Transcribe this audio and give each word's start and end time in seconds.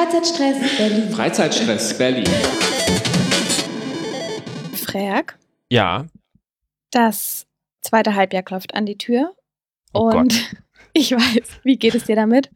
Freizeitstress 0.00 0.76
Berlin. 0.76 1.10
Freizeitstress 1.10 1.96
Berlin. 1.96 2.26
Frag, 4.74 5.38
Ja. 5.70 6.04
das 6.90 7.46
zweite 7.80 8.14
Halbjahr 8.14 8.42
klopft 8.42 8.74
an 8.74 8.84
die 8.84 8.98
Tür. 8.98 9.34
Oh 9.94 10.00
und 10.10 10.12
Gott. 10.12 10.34
ich 10.92 11.12
weiß, 11.12 11.60
wie 11.62 11.78
geht 11.78 11.94
es 11.94 12.04
dir 12.04 12.14
damit? 12.14 12.50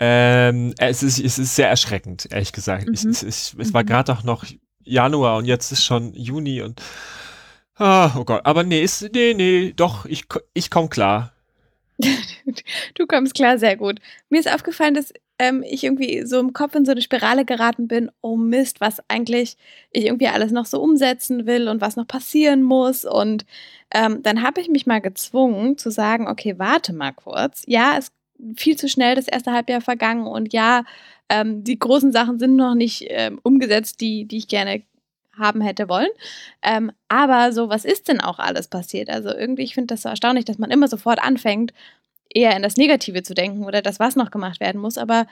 Ähm, 0.00 0.74
es, 0.78 1.04
ist, 1.04 1.20
es 1.20 1.38
ist 1.38 1.54
sehr 1.54 1.68
erschreckend, 1.68 2.26
ehrlich 2.32 2.50
gesagt. 2.52 2.88
Es, 2.88 3.04
Mhm. 3.04 3.10
es, 3.12 3.22
es, 3.22 3.54
es 3.56 3.72
war 3.72 3.84
Mhm. 3.84 3.86
gerade 3.86 4.12
auch 4.12 4.24
noch 4.24 4.44
Januar 4.82 5.36
und 5.36 5.44
jetzt 5.44 5.70
ist 5.70 5.84
schon 5.84 6.14
Juni 6.14 6.62
und. 6.62 6.82
Ah, 7.76 8.10
oh 8.18 8.24
Gott. 8.24 8.44
Aber 8.44 8.64
nee, 8.64 8.82
ist, 8.82 9.02
nee, 9.14 9.34
nee, 9.34 9.72
doch, 9.76 10.04
ich, 10.06 10.24
ich 10.52 10.68
komme 10.68 10.88
klar. 10.88 11.32
Du 12.96 13.06
kommst 13.06 13.34
klar, 13.34 13.56
sehr 13.56 13.76
gut. 13.76 14.00
Mir 14.30 14.40
ist 14.40 14.52
aufgefallen, 14.52 14.94
dass 14.94 15.12
ähm, 15.38 15.62
ich 15.66 15.84
irgendwie 15.84 16.24
so 16.26 16.38
im 16.40 16.52
Kopf 16.52 16.74
in 16.74 16.84
so 16.84 16.92
eine 16.92 17.02
Spirale 17.02 17.44
geraten 17.44 17.88
bin, 17.88 18.10
oh 18.20 18.36
Mist, 18.36 18.80
was 18.80 19.02
eigentlich 19.08 19.56
ich 19.90 20.06
irgendwie 20.06 20.28
alles 20.28 20.52
noch 20.52 20.66
so 20.66 20.80
umsetzen 20.80 21.46
will 21.46 21.68
und 21.68 21.80
was 21.80 21.96
noch 21.96 22.06
passieren 22.06 22.62
muss. 22.62 23.04
Und 23.04 23.44
ähm, 23.92 24.22
dann 24.22 24.42
habe 24.42 24.60
ich 24.60 24.68
mich 24.68 24.86
mal 24.86 25.00
gezwungen 25.00 25.78
zu 25.78 25.90
sagen, 25.90 26.28
okay, 26.28 26.58
warte 26.58 26.92
mal 26.92 27.12
kurz. 27.12 27.62
Ja, 27.66 27.96
es 27.98 28.06
ist 28.06 28.12
viel 28.56 28.76
zu 28.76 28.88
schnell 28.88 29.14
das 29.14 29.28
erste 29.28 29.52
Halbjahr 29.52 29.80
vergangen 29.80 30.26
und 30.26 30.52
ja, 30.52 30.84
ähm, 31.28 31.64
die 31.64 31.78
großen 31.78 32.12
Sachen 32.12 32.38
sind 32.38 32.56
noch 32.56 32.74
nicht 32.74 33.04
ähm, 33.08 33.40
umgesetzt, 33.42 34.00
die, 34.00 34.26
die 34.26 34.38
ich 34.38 34.48
gerne 34.48 34.82
haben 35.38 35.60
hätte 35.60 35.88
wollen. 35.88 36.08
Ähm, 36.62 36.92
aber 37.08 37.52
so, 37.52 37.68
was 37.68 37.84
ist 37.84 38.08
denn 38.08 38.20
auch 38.20 38.38
alles 38.38 38.68
passiert? 38.68 39.10
Also 39.10 39.30
irgendwie, 39.30 39.62
ich 39.62 39.74
finde 39.74 39.94
das 39.94 40.02
so 40.02 40.08
erstaunlich, 40.08 40.44
dass 40.44 40.58
man 40.58 40.70
immer 40.70 40.88
sofort 40.88 41.22
anfängt, 41.22 41.72
eher 42.36 42.54
in 42.54 42.62
das 42.62 42.76
Negative 42.76 43.22
zu 43.22 43.32
denken 43.32 43.64
oder 43.64 43.80
das, 43.80 43.98
was 43.98 44.14
noch 44.14 44.30
gemacht 44.30 44.60
werden 44.60 44.80
muss. 44.80 44.98
Aber 44.98 45.26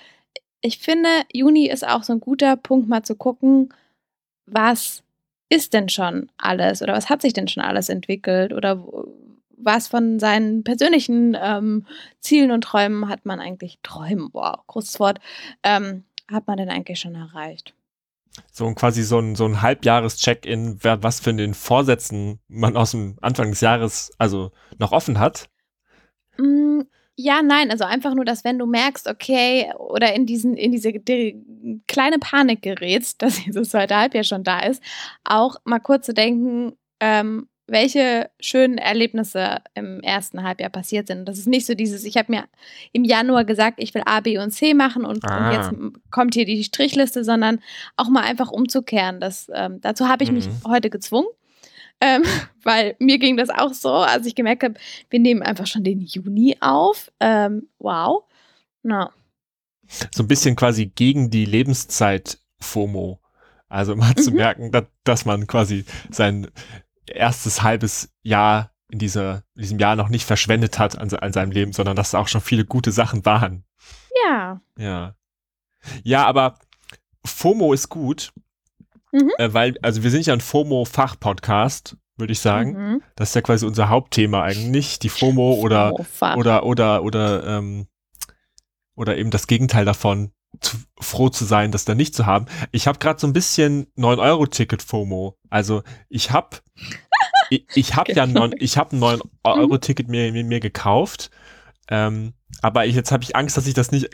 ich 0.63 0.79
finde, 0.79 1.09
Juni 1.33 1.69
ist 1.69 1.87
auch 1.87 2.03
so 2.03 2.15
ein 2.15 2.21
guter 2.21 2.57
Punkt, 2.57 2.89
mal 2.89 3.03
zu 3.03 3.15
gucken, 3.15 3.75
was 4.47 5.03
ist 5.51 5.75
denn 5.75 5.91
schon 5.91 6.31
alles 6.39 6.81
oder 6.81 6.95
was 6.95 7.11
hat 7.11 7.21
sich 7.21 7.35
denn 7.35 7.47
schon 7.47 7.63
alles 7.63 7.91
entwickelt 7.91 8.55
oder 8.55 8.83
was 9.57 9.87
von 9.87 10.19
seinen 10.19 10.65
persönlichen 10.65 11.37
ähm, 11.41 11.87
Zielen 12.21 12.51
und 12.51 12.65
Träumen 12.65 13.09
hat 13.09 13.27
man 13.27 13.39
eigentlich, 13.39 13.79
Träumen, 13.83 14.31
wow, 14.33 14.57
großes 14.67 14.99
Wort, 14.99 15.21
ähm, 15.63 16.05
hat 16.31 16.47
man 16.47 16.57
denn 16.57 16.71
eigentlich 16.71 16.99
schon 16.99 17.15
erreicht? 17.15 17.75
So 18.51 18.67
ein 18.67 18.75
quasi 18.75 19.03
so 19.03 19.19
ein, 19.19 19.37
so 19.37 19.45
ein 19.45 19.61
Halbjahres-Check-in, 19.61 20.79
was 20.83 21.21
für 21.21 21.35
den 21.35 21.55
Vorsätzen 21.55 22.41
man 22.49 22.77
aus 22.77 22.93
dem 22.93 23.17
Anfang 23.21 23.51
des 23.51 23.61
Jahres 23.61 24.11
also 24.19 24.51
noch 24.79 24.93
offen 24.93 25.19
hat. 25.19 25.51
Mm, 26.39 26.81
Ja, 27.17 27.43
nein, 27.43 27.71
also 27.71 27.85
einfach 27.85 28.15
nur, 28.15 28.25
dass 28.25 28.43
wenn 28.45 28.59
du 28.59 28.67
merkst, 28.67 29.07
okay, 29.09 29.73
oder 29.79 30.15
in 30.15 30.27
diesen, 30.27 30.57
in 30.57 30.73
diese 30.73 30.93
die 30.93 31.81
kleine 31.87 32.19
Panik 32.19 32.63
gerätst, 32.63 33.23
dass 33.23 33.43
dieses 33.45 33.71
zweite 33.71 33.97
Halbjahr 33.97 34.25
schon 34.25 34.43
da 34.45 34.61
ist, 34.61 34.83
auch 35.25 35.57
mal 35.65 35.79
kurz 35.79 36.07
zu 36.07 36.15
denken, 36.15 36.73
ähm, 37.01 37.49
welche 37.67 38.29
schönen 38.41 38.77
Erlebnisse 38.77 39.59
im 39.75 40.01
ersten 40.01 40.43
Halbjahr 40.43 40.69
passiert 40.71 41.07
sind. 41.07 41.27
Das 41.27 41.39
ist 41.39 41.47
nicht 41.47 41.65
so 41.65 41.75
dieses, 41.75 42.05
ich 42.05 42.17
habe 42.19 42.31
mir 42.31 42.45
im 42.93 43.05
Januar 43.05 43.45
gesagt, 43.47 43.77
ich 43.83 43.95
will 43.95 44.03
A, 44.05 44.21
B 44.21 44.37
und 44.39 44.51
C 44.51 44.75
machen 44.75 45.05
und, 45.07 45.25
Ah. 45.25 45.47
und 45.49 45.53
jetzt 45.53 45.71
kommt 46.11 46.35
hier 46.35 46.45
die 46.45 46.63
Strichliste, 46.63 47.25
sondern 47.25 47.61
auch 47.97 48.09
mal 48.11 48.23
einfach 48.23 48.51
umzukehren. 48.51 49.19
Das, 49.19 49.51
ähm, 49.55 49.81
dazu 49.81 50.09
habe 50.09 50.25
ich 50.25 50.31
mich 50.33 50.47
Mhm. 50.47 50.61
heute 50.69 50.91
gezwungen. 50.91 51.29
Ähm, 52.01 52.23
weil 52.63 52.97
mir 52.99 53.19
ging 53.19 53.37
das 53.37 53.51
auch 53.51 53.73
so, 53.75 53.91
als 53.93 54.27
ich 54.27 54.35
gemerkt 54.35 54.63
habe, 54.63 54.75
wir 55.11 55.21
nehmen 55.21 55.43
einfach 55.43 55.67
schon 55.67 55.85
den 55.85 56.01
Juni 56.01 56.57
auf. 56.61 57.11
Ähm, 57.21 57.69
wow. 57.79 58.25
Na, 58.83 59.11
So 60.15 60.23
ein 60.23 60.29
bisschen 60.29 60.57
quasi 60.57 60.87
gegen 60.87 61.31
die 61.31 61.45
Lebenszeit 61.45 62.39
FOMO. 62.61 63.21
Also 63.69 63.97
mal 63.97 64.15
zu 64.15 64.31
Mhm. 64.31 64.37
merken, 64.37 64.73
dass, 64.73 64.85
dass 65.05 65.25
man 65.25 65.47
quasi 65.47 65.85
sein 66.11 66.49
erstes 67.07 67.63
halbes 67.63 68.13
Jahr 68.23 68.71
in, 68.91 68.99
dieser, 68.99 69.43
in 69.57 69.63
diesem 69.63 69.79
Jahr 69.79 69.97
noch 69.97 70.09
nicht 70.09 70.25
verschwendet 70.25 70.79
hat 70.79 70.97
an, 70.99 71.11
an 71.13 71.33
seinem 71.33 71.51
Leben, 71.51 71.73
sondern 71.73 71.97
dass 71.97 72.13
da 72.13 72.19
auch 72.19 72.29
schon 72.29 72.41
viele 72.41 72.65
gute 72.65 72.93
Sachen 72.93 73.25
waren. 73.25 73.65
ja. 74.27 74.61
Ja. 74.79 75.15
Ja, 76.03 76.25
aber 76.27 76.59
FOMO 77.27 77.73
ist 77.75 77.89
gut, 77.91 78.33
Mhm. 79.15 79.31
äh, 79.39 79.55
weil, 79.55 79.79
also 79.81 80.03
wir 80.03 80.11
sind 80.11 80.27
ja 80.27 80.33
ein 80.33 80.41
FOMO-Fach-Podcast, 80.41 81.97
würde 82.17 82.33
ich 82.33 82.41
sagen. 82.41 82.73
Mhm. 82.73 83.03
Das 83.15 83.29
ist 83.29 83.35
ja 83.37 83.43
quasi 83.43 83.65
unser 83.65 83.89
Hauptthema 83.89 84.43
eigentlich, 84.43 84.99
die 84.99 85.09
FOMO 85.09 85.55
oder, 85.55 85.93
fuck. 86.13 86.37
oder, 86.37 86.65
oder, 86.65 87.05
oder, 87.05 87.47
ähm, 87.47 87.87
oder 88.97 89.17
eben 89.17 89.31
das 89.31 89.47
Gegenteil 89.47 89.85
davon, 89.85 90.33
zu, 90.61 90.79
froh 91.01 91.29
zu 91.29 91.45
sein, 91.45 91.71
das 91.71 91.85
da 91.85 91.95
nicht 91.95 92.17
zu 92.17 92.27
haben. 92.27 92.47
Ich 92.73 92.89
habe 92.89 92.99
gerade 92.99 93.21
so 93.21 93.29
ein 93.29 93.33
bisschen 93.33 93.87
9-Euro-Ticket-FOMO. 93.97 95.39
Also 95.49 95.85
ich 96.09 96.33
habe 96.33 96.57
ich, 97.51 97.67
ich 97.75 97.95
habe 97.95 98.13
ja 98.13 98.27
neun, 98.27 98.53
ich 98.59 98.77
habe 98.79 98.97
ein 98.97 99.01
9-Euro-Ticket 99.01 100.09
mir, 100.09 100.33
mir, 100.33 100.43
mir 100.43 100.61
gekauft, 100.61 101.31
ähm, 101.89 102.35
aber 102.63 102.87
ich, 102.87 102.97
jetzt 102.97 103.13
habe 103.13 103.23
ich 103.23 103.37
Angst, 103.37 103.57
dass 103.57 103.69
ich 103.69 103.75
das 103.75 103.93
nicht 103.93 104.11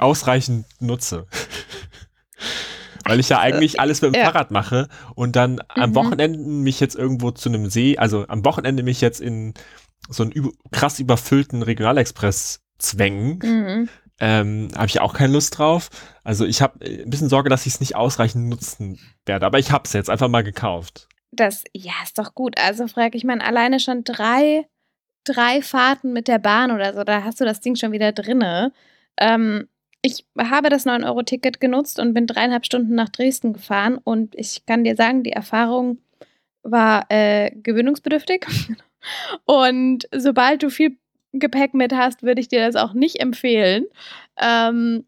ausreichend 0.00 0.66
nutze. 0.80 1.26
Weil 3.04 3.20
ich 3.20 3.28
ja 3.28 3.38
eigentlich 3.40 3.80
alles 3.80 4.00
mit 4.02 4.14
dem 4.14 4.18
Ja. 4.20 4.24
Fahrrad 4.30 4.50
mache 4.50 4.88
und 5.14 5.36
dann 5.36 5.60
am 5.68 5.90
Mhm. 5.90 5.94
Wochenenden 5.94 6.62
mich 6.62 6.80
jetzt 6.80 6.96
irgendwo 6.96 7.30
zu 7.30 7.48
einem 7.48 7.68
See, 7.70 7.98
also 7.98 8.26
am 8.28 8.44
Wochenende 8.44 8.82
mich 8.82 9.00
jetzt 9.00 9.20
in 9.20 9.54
so 10.08 10.22
einen 10.22 10.32
über, 10.32 10.50
krass 10.70 10.98
überfüllten 11.00 11.62
Regionalexpress 11.62 12.60
zwängen, 12.78 13.38
Mhm. 13.42 13.88
ähm, 14.20 14.68
habe 14.76 14.86
ich 14.86 15.00
auch 15.00 15.14
keine 15.14 15.32
Lust 15.32 15.58
drauf. 15.58 15.90
Also 16.22 16.44
ich 16.44 16.62
habe 16.62 16.84
ein 16.84 17.10
bisschen 17.10 17.28
Sorge, 17.28 17.48
dass 17.50 17.66
ich 17.66 17.74
es 17.74 17.80
nicht 17.80 17.96
ausreichend 17.96 18.48
nutzen 18.48 18.98
werde, 19.26 19.46
aber 19.46 19.58
ich 19.58 19.70
habe 19.70 19.84
es 19.86 19.92
jetzt 19.92 20.10
einfach 20.10 20.28
mal 20.28 20.42
gekauft. 20.44 21.08
Das, 21.32 21.64
ja, 21.72 21.92
ist 22.04 22.18
doch 22.18 22.34
gut. 22.34 22.54
Also, 22.58 22.86
frag 22.86 23.14
ich 23.16 23.24
meine, 23.24 23.44
alleine 23.44 23.80
schon 23.80 24.04
drei, 24.04 24.66
drei 25.24 25.62
Fahrten 25.62 26.12
mit 26.12 26.28
der 26.28 26.38
Bahn 26.38 26.70
oder 26.70 26.94
so, 26.94 27.02
da 27.02 27.24
hast 27.24 27.40
du 27.40 27.44
das 27.44 27.60
Ding 27.60 27.74
schon 27.74 27.90
wieder 27.92 28.12
drinne. 28.12 28.72
Ähm, 29.18 29.66
ich 30.04 30.26
habe 30.38 30.68
das 30.68 30.84
9-Euro-Ticket 30.84 31.60
genutzt 31.60 31.98
und 31.98 32.12
bin 32.12 32.26
dreieinhalb 32.26 32.66
Stunden 32.66 32.94
nach 32.94 33.08
Dresden 33.08 33.54
gefahren 33.54 33.96
und 33.96 34.34
ich 34.34 34.66
kann 34.66 34.84
dir 34.84 34.96
sagen, 34.96 35.22
die 35.22 35.32
Erfahrung 35.32 35.98
war 36.62 37.06
äh, 37.08 37.50
gewöhnungsbedürftig. 37.50 38.46
Und 39.44 40.08
sobald 40.14 40.62
du 40.62 40.70
viel 40.70 40.96
Gepäck 41.32 41.74
mit 41.74 41.92
hast, 41.94 42.22
würde 42.22 42.40
ich 42.40 42.48
dir 42.48 42.64
das 42.64 42.76
auch 42.76 42.94
nicht 42.94 43.20
empfehlen. 43.20 43.84
Ähm, 44.38 45.04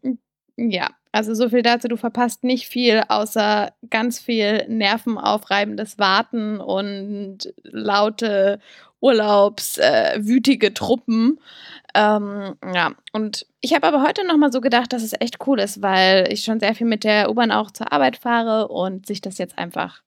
ja, 0.55 0.89
also 1.11 1.33
so 1.33 1.49
viel 1.49 1.61
dazu. 1.61 1.87
Du 1.87 1.97
verpasst 1.97 2.43
nicht 2.43 2.67
viel, 2.67 3.03
außer 3.07 3.71
ganz 3.89 4.19
viel 4.19 4.65
nervenaufreibendes 4.67 5.97
Warten 5.99 6.59
und 6.59 7.53
laute 7.63 8.59
Urlaubswütige 8.99 10.15
äh, 10.15 10.25
wütige 10.25 10.73
Truppen. 10.73 11.39
Ähm, 11.93 12.55
ja, 12.73 12.93
und 13.13 13.45
ich 13.61 13.73
habe 13.73 13.87
aber 13.87 14.03
heute 14.03 14.25
nochmal 14.25 14.51
so 14.51 14.61
gedacht, 14.61 14.93
dass 14.93 15.03
es 15.03 15.13
echt 15.19 15.47
cool 15.47 15.59
ist, 15.59 15.81
weil 15.81 16.31
ich 16.31 16.43
schon 16.43 16.59
sehr 16.59 16.75
viel 16.75 16.87
mit 16.87 17.03
der 17.03 17.29
U-Bahn 17.29 17.51
auch 17.51 17.71
zur 17.71 17.91
Arbeit 17.91 18.17
fahre 18.17 18.67
und 18.67 19.05
sich 19.05 19.21
das 19.21 19.37
jetzt 19.37 19.57
einfach 19.57 20.01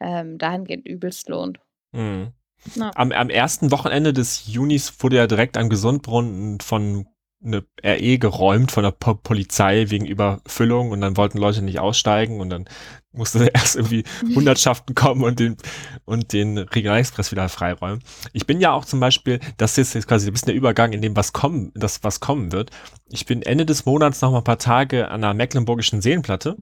ähm, 0.00 0.38
dahingehend 0.38 0.86
übelst 0.86 1.28
lohnt. 1.28 1.58
Mhm. 1.92 2.32
Ja. 2.74 2.90
Am, 2.94 3.12
am 3.12 3.30
ersten 3.30 3.70
Wochenende 3.70 4.12
des 4.12 4.52
Junis 4.52 4.92
wurde 5.00 5.16
ja 5.16 5.26
direkt 5.26 5.56
am 5.56 5.68
Gesundbrunnen 5.68 6.60
von 6.60 7.06
eine 7.44 7.64
RE 7.84 8.18
geräumt 8.18 8.72
von 8.72 8.82
der 8.82 8.90
po 8.90 9.14
Polizei 9.14 9.86
wegen 9.90 10.06
Überfüllung 10.06 10.90
und 10.90 11.00
dann 11.00 11.16
wollten 11.16 11.38
Leute 11.38 11.62
nicht 11.62 11.78
aussteigen 11.78 12.40
und 12.40 12.50
dann 12.50 12.68
musste 13.12 13.46
erst 13.54 13.76
irgendwie 13.76 14.04
Hundertschaften 14.34 14.94
kommen 14.94 15.22
und 15.22 15.38
den, 15.38 15.56
und 16.04 16.32
den 16.32 16.58
Regionalexpress 16.58 17.30
wieder 17.30 17.48
freiräumen. 17.48 18.02
Ich 18.32 18.46
bin 18.46 18.60
ja 18.60 18.72
auch 18.72 18.84
zum 18.84 18.98
Beispiel, 18.98 19.38
das 19.56 19.78
ist 19.78 19.94
jetzt 19.94 20.08
quasi 20.08 20.28
ein 20.28 20.32
bisschen 20.32 20.46
der 20.48 20.56
Übergang 20.56 20.92
in 20.92 21.00
dem, 21.00 21.14
was 21.16 21.32
kommen, 21.32 21.70
das 21.74 22.02
was 22.02 22.20
kommen 22.20 22.50
wird. 22.52 22.70
Ich 23.08 23.24
bin 23.24 23.42
Ende 23.42 23.66
des 23.66 23.86
Monats 23.86 24.20
noch 24.20 24.32
mal 24.32 24.38
ein 24.38 24.44
paar 24.44 24.58
Tage 24.58 25.08
an 25.08 25.20
der 25.20 25.34
Mecklenburgischen 25.34 26.02
Seenplatte 26.02 26.56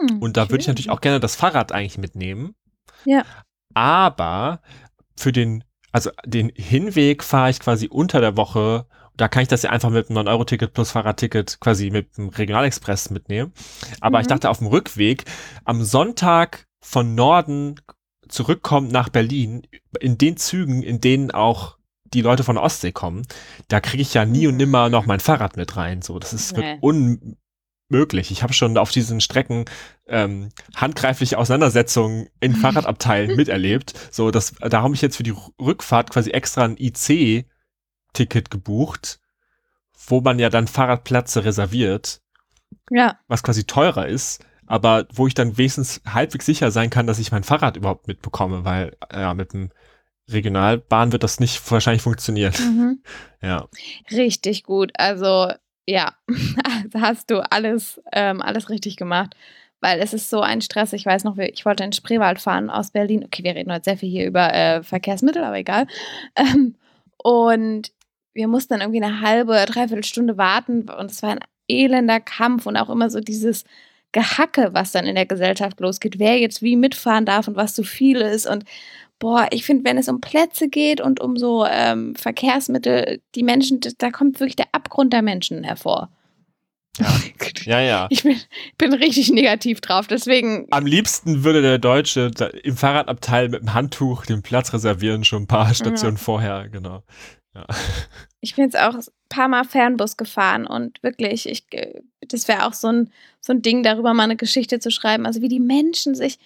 Hm, 0.00 0.22
und 0.22 0.36
da 0.36 0.50
würde 0.50 0.62
ich 0.62 0.68
natürlich 0.68 0.90
auch 0.90 1.00
gerne 1.00 1.20
das 1.20 1.36
Fahrrad 1.36 1.72
eigentlich 1.72 1.98
mitnehmen. 1.98 2.54
Ja. 3.04 3.24
Aber 3.74 4.62
für 5.16 5.32
den, 5.32 5.64
also 5.92 6.10
den 6.24 6.50
Hinweg 6.54 7.22
fahre 7.22 7.50
ich 7.50 7.60
quasi 7.60 7.88
unter 7.88 8.20
der 8.20 8.36
Woche. 8.36 8.86
Da 9.16 9.28
kann 9.28 9.42
ich 9.42 9.48
das 9.48 9.62
ja 9.62 9.70
einfach 9.70 9.90
mit 9.90 10.08
einem 10.10 10.18
9-Euro-Ticket 10.26 10.72
plus 10.72 10.92
Fahrradticket 10.92 11.58
quasi 11.60 11.90
mit 11.90 12.16
dem 12.16 12.28
Regionalexpress 12.30 13.10
mitnehmen. 13.10 13.52
Aber 14.00 14.18
Mhm. 14.18 14.22
ich 14.22 14.26
dachte 14.28 14.48
auf 14.50 14.58
dem 14.58 14.68
Rückweg 14.68 15.24
am 15.64 15.82
Sonntag 15.84 16.66
von 16.82 17.14
Norden 17.14 17.74
zurückkommen 18.28 18.88
nach 18.88 19.08
Berlin, 19.08 19.62
in 20.00 20.16
den 20.16 20.36
Zügen, 20.36 20.82
in 20.82 21.00
denen 21.00 21.30
auch 21.32 21.76
die 22.12 22.22
Leute 22.22 22.42
von 22.44 22.56
Ostsee 22.58 22.92
kommen, 22.92 23.26
da 23.68 23.80
kriege 23.80 24.02
ich 24.02 24.14
ja 24.14 24.24
nie 24.24 24.46
und 24.46 24.56
nimmer 24.56 24.88
noch 24.88 25.06
mein 25.06 25.20
Fahrrad 25.20 25.56
mit 25.56 25.76
rein. 25.76 26.02
So, 26.02 26.18
das 26.18 26.32
ist 26.32 26.56
Nee. 26.56 26.78
unmöglich. 26.80 28.30
Ich 28.30 28.42
habe 28.42 28.52
schon 28.52 28.76
auf 28.78 28.90
diesen 28.90 29.20
Strecken 29.20 29.64
ähm, 30.08 30.48
handgreifliche 30.74 31.38
Auseinandersetzungen 31.38 32.28
in 32.40 32.54
Fahrradabteilen 32.56 33.36
miterlebt. 33.36 33.92
So, 34.10 34.30
das, 34.30 34.54
da 34.60 34.82
habe 34.82 34.94
ich 34.94 35.02
jetzt 35.02 35.16
für 35.16 35.22
die 35.22 35.34
Rückfahrt 35.60 36.10
quasi 36.10 36.30
extra 36.30 36.64
ein 36.64 36.76
IC-Ticket 38.12 38.50
gebucht, 38.50 39.20
wo 40.06 40.20
man 40.20 40.38
ja 40.38 40.50
dann 40.50 40.66
Fahrradplätze 40.66 41.44
reserviert. 41.44 42.20
Ja. 42.88 43.18
was 43.26 43.42
quasi 43.42 43.64
teurer 43.64 44.06
ist, 44.06 44.44
aber 44.66 45.06
wo 45.12 45.26
ich 45.26 45.34
dann 45.34 45.58
wenigstens 45.58 46.00
halbwegs 46.06 46.46
sicher 46.46 46.70
sein 46.70 46.90
kann, 46.90 47.06
dass 47.06 47.18
ich 47.18 47.32
mein 47.32 47.42
Fahrrad 47.42 47.76
überhaupt 47.76 48.06
mitbekomme, 48.06 48.64
weil 48.64 48.96
ja, 49.12 49.34
mit 49.34 49.52
dem 49.52 49.70
Regionalbahn 50.28 51.10
wird 51.10 51.24
das 51.24 51.40
nicht 51.40 51.70
wahrscheinlich 51.70 52.02
funktionieren. 52.02 52.54
Mhm. 52.58 53.02
Ja. 53.42 53.68
Richtig 54.10 54.64
gut. 54.64 54.92
Also 54.98 55.50
ja, 55.86 56.14
da 56.90 57.00
hast 57.00 57.30
du 57.30 57.40
alles, 57.50 58.00
ähm, 58.12 58.42
alles 58.42 58.68
richtig 58.68 58.96
gemacht. 58.96 59.34
Weil 59.80 60.00
es 60.00 60.12
ist 60.12 60.28
so 60.28 60.42
ein 60.42 60.60
Stress. 60.60 60.92
Ich 60.92 61.06
weiß 61.06 61.24
noch, 61.24 61.38
ich 61.38 61.64
wollte 61.64 61.84
in 61.84 61.94
Spreewald 61.94 62.38
fahren 62.38 62.68
aus 62.68 62.90
Berlin. 62.90 63.24
Okay, 63.24 63.42
wir 63.42 63.54
reden 63.54 63.72
heute 63.72 63.84
sehr 63.84 63.96
viel 63.96 64.10
hier 64.10 64.26
über 64.26 64.52
äh, 64.52 64.82
Verkehrsmittel, 64.82 65.42
aber 65.42 65.56
egal. 65.56 65.86
Ähm, 66.36 66.76
und 67.16 67.90
wir 68.34 68.48
mussten 68.48 68.74
dann 68.74 68.80
irgendwie 68.80 69.02
eine 69.02 69.20
halbe, 69.20 69.64
dreiviertel 69.66 70.04
Stunde 70.04 70.36
warten. 70.36 70.88
Und 70.88 71.10
es 71.10 71.22
war 71.22 71.30
ein 71.30 71.40
elender 71.68 72.20
Kampf 72.20 72.66
und 72.66 72.76
auch 72.76 72.90
immer 72.90 73.10
so 73.10 73.20
dieses 73.20 73.64
Gehacke, 74.12 74.70
was 74.72 74.92
dann 74.92 75.06
in 75.06 75.14
der 75.14 75.26
Gesellschaft 75.26 75.80
losgeht, 75.80 76.18
wer 76.18 76.38
jetzt 76.38 76.62
wie 76.62 76.76
mitfahren 76.76 77.26
darf 77.26 77.48
und 77.48 77.56
was 77.56 77.74
zu 77.74 77.84
viel 77.84 78.16
ist. 78.16 78.46
Und 78.46 78.64
boah, 79.18 79.46
ich 79.50 79.64
finde, 79.64 79.84
wenn 79.84 79.98
es 79.98 80.08
um 80.08 80.20
Plätze 80.20 80.68
geht 80.68 81.00
und 81.00 81.20
um 81.20 81.36
so 81.36 81.64
ähm, 81.66 82.14
Verkehrsmittel, 82.16 83.20
die 83.34 83.42
Menschen, 83.42 83.80
da 83.98 84.10
kommt 84.10 84.40
wirklich 84.40 84.56
der 84.56 84.68
Abgrund 84.72 85.12
der 85.12 85.22
Menschen 85.22 85.62
hervor. 85.62 86.10
Ja, 86.98 87.20
ja. 87.64 87.80
ja. 87.80 88.06
Ich 88.10 88.24
bin, 88.24 88.36
bin 88.78 88.92
richtig 88.94 89.30
negativ 89.30 89.80
drauf, 89.80 90.06
deswegen. 90.08 90.66
Am 90.70 90.86
liebsten 90.86 91.44
würde 91.44 91.62
der 91.62 91.78
Deutsche 91.78 92.30
im 92.64 92.76
Fahrradabteil 92.76 93.48
mit 93.48 93.62
dem 93.62 93.74
Handtuch 93.74 94.26
den 94.26 94.42
Platz 94.42 94.72
reservieren, 94.72 95.24
schon 95.24 95.44
ein 95.44 95.46
paar 95.46 95.72
Stationen 95.72 96.16
ja. 96.16 96.22
vorher, 96.22 96.68
genau. 96.68 97.04
Ja. 97.54 97.66
Ich 98.40 98.54
bin 98.54 98.64
jetzt 98.64 98.78
auch 98.78 98.94
ein 98.94 99.04
paar 99.28 99.48
Mal 99.48 99.64
Fernbus 99.64 100.16
gefahren 100.16 100.66
und 100.66 101.02
wirklich, 101.02 101.46
ich, 101.46 101.66
das 102.20 102.48
wäre 102.48 102.66
auch 102.66 102.72
so 102.72 102.88
ein, 102.88 103.12
so 103.40 103.52
ein 103.52 103.60
Ding, 103.60 103.82
darüber 103.82 104.14
mal 104.14 104.24
eine 104.24 104.36
Geschichte 104.36 104.78
zu 104.78 104.90
schreiben. 104.90 105.26
Also 105.26 105.42
wie 105.42 105.48
die 105.48 105.60
Menschen 105.60 106.14
sich 106.14 106.38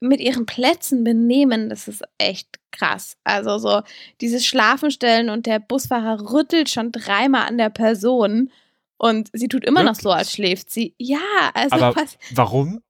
mit 0.00 0.20
ihren 0.20 0.46
Plätzen 0.46 1.02
benehmen, 1.02 1.70
das 1.70 1.88
ist 1.88 2.04
echt 2.18 2.60
krass. 2.70 3.16
Also 3.24 3.58
so 3.58 3.82
dieses 4.20 4.46
Schlafenstellen 4.46 5.30
und 5.30 5.46
der 5.46 5.58
Busfahrer 5.58 6.32
rüttelt 6.32 6.68
schon 6.68 6.92
dreimal 6.92 7.48
an 7.48 7.58
der 7.58 7.70
Person 7.70 8.50
und 8.96 9.30
sie 9.32 9.48
tut 9.48 9.64
immer 9.64 9.80
Wirklich? 9.80 9.96
noch 9.96 10.02
so, 10.02 10.10
als 10.10 10.32
schläft 10.32 10.70
sie. 10.70 10.94
Ja, 10.98 11.18
also 11.52 11.76
Aber 11.76 11.96
was, 11.96 12.18
warum? 12.32 12.80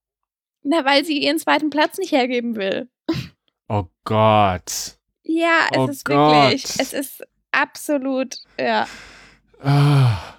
Na, 0.63 0.85
weil 0.85 1.05
sie 1.05 1.19
ihren 1.19 1.39
zweiten 1.39 1.71
Platz 1.71 1.99
nicht 1.99 2.13
hergeben 2.13 2.57
will. 2.57 2.89
Oh 3.69 3.87
Gott. 4.05 4.99
Ja, 5.23 5.69
es 5.71 5.79
oh 5.79 5.87
ist 5.89 6.05
Gott. 6.05 6.17
wirklich, 6.17 6.65
es 6.79 6.93
ist 6.93 7.25
absolut, 7.61 8.37
ja. 8.59 8.87
Ah. 9.63 10.35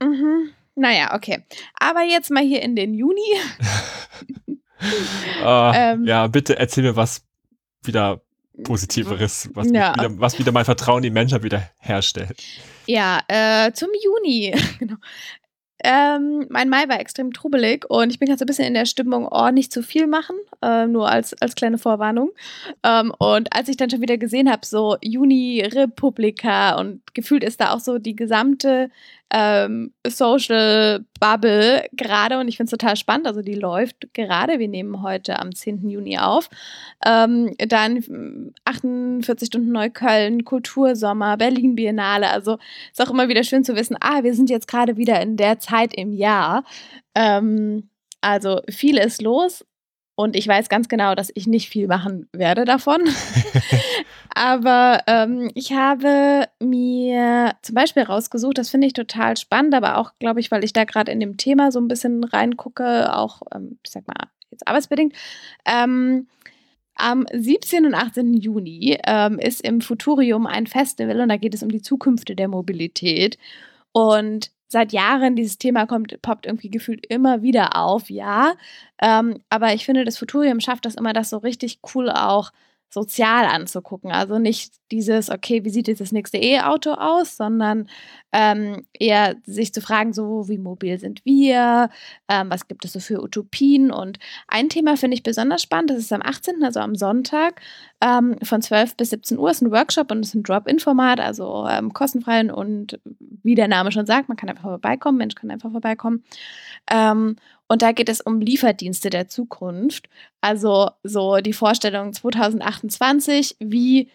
Mhm. 0.00 0.50
Naja, 0.74 1.14
okay. 1.14 1.44
Aber 1.78 2.02
jetzt 2.02 2.30
mal 2.30 2.42
hier 2.42 2.62
in 2.62 2.74
den 2.74 2.94
Juni. 2.94 3.20
ah, 5.44 5.72
ähm, 5.74 6.04
ja, 6.04 6.26
bitte 6.26 6.58
erzähl 6.58 6.84
mir 6.84 6.96
was 6.96 7.22
wieder 7.82 8.22
Positiveres, 8.62 9.50
was, 9.54 9.70
ja. 9.70 9.94
wieder, 9.94 10.18
was 10.18 10.38
wieder 10.38 10.52
mein 10.52 10.64
Vertrauen 10.64 10.98
in 10.98 11.04
die 11.04 11.10
Menschheit 11.10 11.42
wieder 11.42 11.70
herstellt. 11.78 12.42
Ja, 12.86 13.20
äh, 13.28 13.72
zum 13.72 13.88
Juni. 14.02 14.54
genau. 14.78 14.96
Ähm, 15.84 16.46
mein 16.50 16.68
Mai 16.68 16.88
war 16.88 17.00
extrem 17.00 17.32
trubelig 17.32 17.84
und 17.88 18.10
ich 18.10 18.18
bin 18.18 18.26
gerade 18.26 18.38
so 18.38 18.44
ein 18.44 18.46
bisschen 18.46 18.66
in 18.66 18.74
der 18.74 18.86
Stimmung, 18.86 19.28
oh, 19.30 19.50
nicht 19.50 19.72
zu 19.72 19.82
viel 19.82 20.06
machen, 20.06 20.36
äh, 20.62 20.86
nur 20.86 21.08
als, 21.08 21.34
als 21.40 21.54
kleine 21.54 21.78
Vorwarnung. 21.78 22.30
Ähm, 22.82 23.12
und 23.18 23.52
als 23.52 23.68
ich 23.68 23.76
dann 23.76 23.90
schon 23.90 24.00
wieder 24.00 24.18
gesehen 24.18 24.50
habe, 24.50 24.66
so 24.66 24.96
Juni 25.02 25.62
Republika 25.62 26.78
und 26.78 27.02
gefühlt 27.14 27.44
ist 27.44 27.60
da 27.60 27.72
auch 27.72 27.80
so 27.80 27.98
die 27.98 28.16
gesamte 28.16 28.90
ähm, 29.30 29.92
Social 30.06 31.04
Bubble 31.20 31.86
gerade 31.92 32.38
und 32.38 32.48
ich 32.48 32.56
finde 32.56 32.66
es 32.66 32.78
total 32.78 32.96
spannend. 32.96 33.26
Also 33.26 33.42
die 33.42 33.54
läuft 33.54 34.12
gerade. 34.12 34.58
Wir 34.58 34.68
nehmen 34.68 35.02
heute 35.02 35.38
am 35.38 35.54
10. 35.54 35.88
Juni 35.88 36.18
auf. 36.18 36.48
Ähm, 37.06 37.54
dann 37.58 38.52
48 38.64 39.46
Stunden 39.46 39.72
Neukölln, 39.72 40.44
Kultursommer, 40.44 41.36
Berlin 41.36 41.76
Biennale. 41.76 42.30
Also 42.30 42.58
ist 42.90 43.00
auch 43.00 43.10
immer 43.10 43.28
wieder 43.28 43.44
schön 43.44 43.64
zu 43.64 43.76
wissen, 43.76 43.96
ah, 44.00 44.22
wir 44.22 44.34
sind 44.34 44.50
jetzt 44.50 44.68
gerade 44.68 44.96
wieder 44.96 45.20
in 45.20 45.36
der 45.36 45.58
Zeit 45.58 45.94
im 45.94 46.12
Jahr. 46.12 46.64
Ähm, 47.14 47.88
also 48.20 48.60
viel 48.68 48.98
ist 48.98 49.22
los 49.22 49.64
und 50.20 50.36
ich 50.36 50.46
weiß 50.46 50.68
ganz 50.68 50.88
genau, 50.88 51.14
dass 51.14 51.32
ich 51.34 51.46
nicht 51.46 51.70
viel 51.70 51.86
machen 51.86 52.28
werde 52.32 52.66
davon. 52.66 53.00
aber 54.34 55.00
ähm, 55.06 55.50
ich 55.54 55.72
habe 55.72 56.46
mir 56.60 57.54
zum 57.62 57.74
Beispiel 57.74 58.02
rausgesucht, 58.02 58.58
das 58.58 58.68
finde 58.68 58.86
ich 58.86 58.92
total 58.92 59.38
spannend, 59.38 59.74
aber 59.74 59.96
auch, 59.96 60.12
glaube 60.18 60.40
ich, 60.40 60.50
weil 60.50 60.62
ich 60.62 60.74
da 60.74 60.84
gerade 60.84 61.10
in 61.10 61.20
dem 61.20 61.38
Thema 61.38 61.72
so 61.72 61.80
ein 61.80 61.88
bisschen 61.88 62.22
reingucke, 62.22 63.16
auch, 63.16 63.40
ähm, 63.54 63.78
ich 63.82 63.92
sag 63.92 64.06
mal, 64.06 64.28
jetzt 64.50 64.68
arbeitsbedingt. 64.68 65.14
Ähm, 65.64 66.28
am 66.96 67.24
17. 67.32 67.86
und 67.86 67.94
18. 67.94 68.34
Juni 68.34 68.98
ähm, 69.06 69.38
ist 69.38 69.62
im 69.62 69.80
Futurium 69.80 70.46
ein 70.46 70.66
Festival 70.66 71.18
und 71.20 71.30
da 71.30 71.38
geht 71.38 71.54
es 71.54 71.62
um 71.62 71.70
die 71.70 71.80
Zukunft 71.80 72.38
der 72.38 72.48
Mobilität. 72.48 73.38
Und 73.92 74.50
seit 74.70 74.92
Jahren 74.92 75.36
dieses 75.36 75.58
Thema 75.58 75.86
kommt, 75.86 76.22
poppt 76.22 76.46
irgendwie 76.46 76.70
gefühlt 76.70 77.04
immer 77.06 77.42
wieder 77.42 77.76
auf, 77.76 78.08
ja. 78.08 78.54
Ähm, 79.02 79.40
aber 79.50 79.74
ich 79.74 79.84
finde, 79.84 80.04
das 80.04 80.18
Futurium 80.18 80.60
schafft 80.60 80.86
das 80.86 80.94
immer, 80.94 81.12
das 81.12 81.30
so 81.30 81.38
richtig 81.38 81.80
cool 81.94 82.10
auch 82.10 82.52
sozial 82.90 83.46
anzugucken. 83.46 84.10
Also 84.10 84.38
nicht 84.38 84.74
dieses, 84.90 85.30
okay, 85.30 85.64
wie 85.64 85.70
sieht 85.70 85.86
jetzt 85.86 86.00
das 86.00 86.10
nächste 86.10 86.38
E-Auto 86.38 86.92
aus, 86.92 87.36
sondern 87.36 87.88
ähm, 88.32 88.84
eher 88.92 89.36
sich 89.44 89.72
zu 89.72 89.80
fragen, 89.80 90.12
so 90.12 90.48
wie 90.48 90.58
mobil 90.58 90.98
sind 90.98 91.24
wir, 91.24 91.88
ähm, 92.28 92.50
was 92.50 92.66
gibt 92.66 92.84
es 92.84 92.92
so 92.92 93.00
für 93.00 93.22
Utopien. 93.22 93.92
Und 93.92 94.18
ein 94.48 94.68
Thema 94.68 94.96
finde 94.96 95.14
ich 95.14 95.22
besonders 95.22 95.62
spannend, 95.62 95.90
das 95.90 95.98
ist 95.98 96.12
am 96.12 96.22
18., 96.22 96.64
also 96.64 96.80
am 96.80 96.96
Sonntag, 96.96 97.60
ähm, 98.00 98.36
von 98.42 98.60
12 98.60 98.96
bis 98.96 99.10
17 99.10 99.38
Uhr 99.38 99.50
ist 99.50 99.62
ein 99.62 99.70
Workshop 99.70 100.10
und 100.10 100.20
es 100.20 100.28
ist 100.28 100.34
ein 100.34 100.42
Drop-In-Format, 100.42 101.20
also 101.20 101.66
ähm, 101.68 101.92
kostenfrei 101.92 102.52
und 102.52 102.98
wie 103.42 103.54
der 103.54 103.68
Name 103.68 103.92
schon 103.92 104.06
sagt, 104.06 104.28
man 104.28 104.36
kann 104.36 104.48
einfach 104.48 104.62
vorbeikommen, 104.62 105.18
Mensch 105.18 105.34
kann 105.34 105.50
einfach 105.50 105.70
vorbeikommen. 105.70 106.24
Und 107.70 107.82
da 107.82 107.92
geht 107.92 108.08
es 108.08 108.20
um 108.20 108.40
Lieferdienste 108.40 109.10
der 109.10 109.28
Zukunft. 109.28 110.08
Also 110.40 110.90
so 111.04 111.36
die 111.36 111.52
Vorstellung 111.52 112.12
2028, 112.12 113.58
wie 113.60 114.10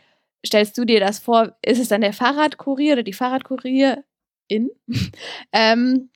stellst 0.46 0.78
du 0.78 0.84
dir 0.84 1.00
das 1.00 1.20
vor? 1.20 1.56
Ist 1.62 1.80
es 1.80 1.88
dann 1.88 2.02
der 2.02 2.12
Fahrradkurier 2.12 2.94
oder 2.94 3.04
die 3.04 3.14
Fahrradkurierin? 3.14 4.02
ähm, 5.54 6.10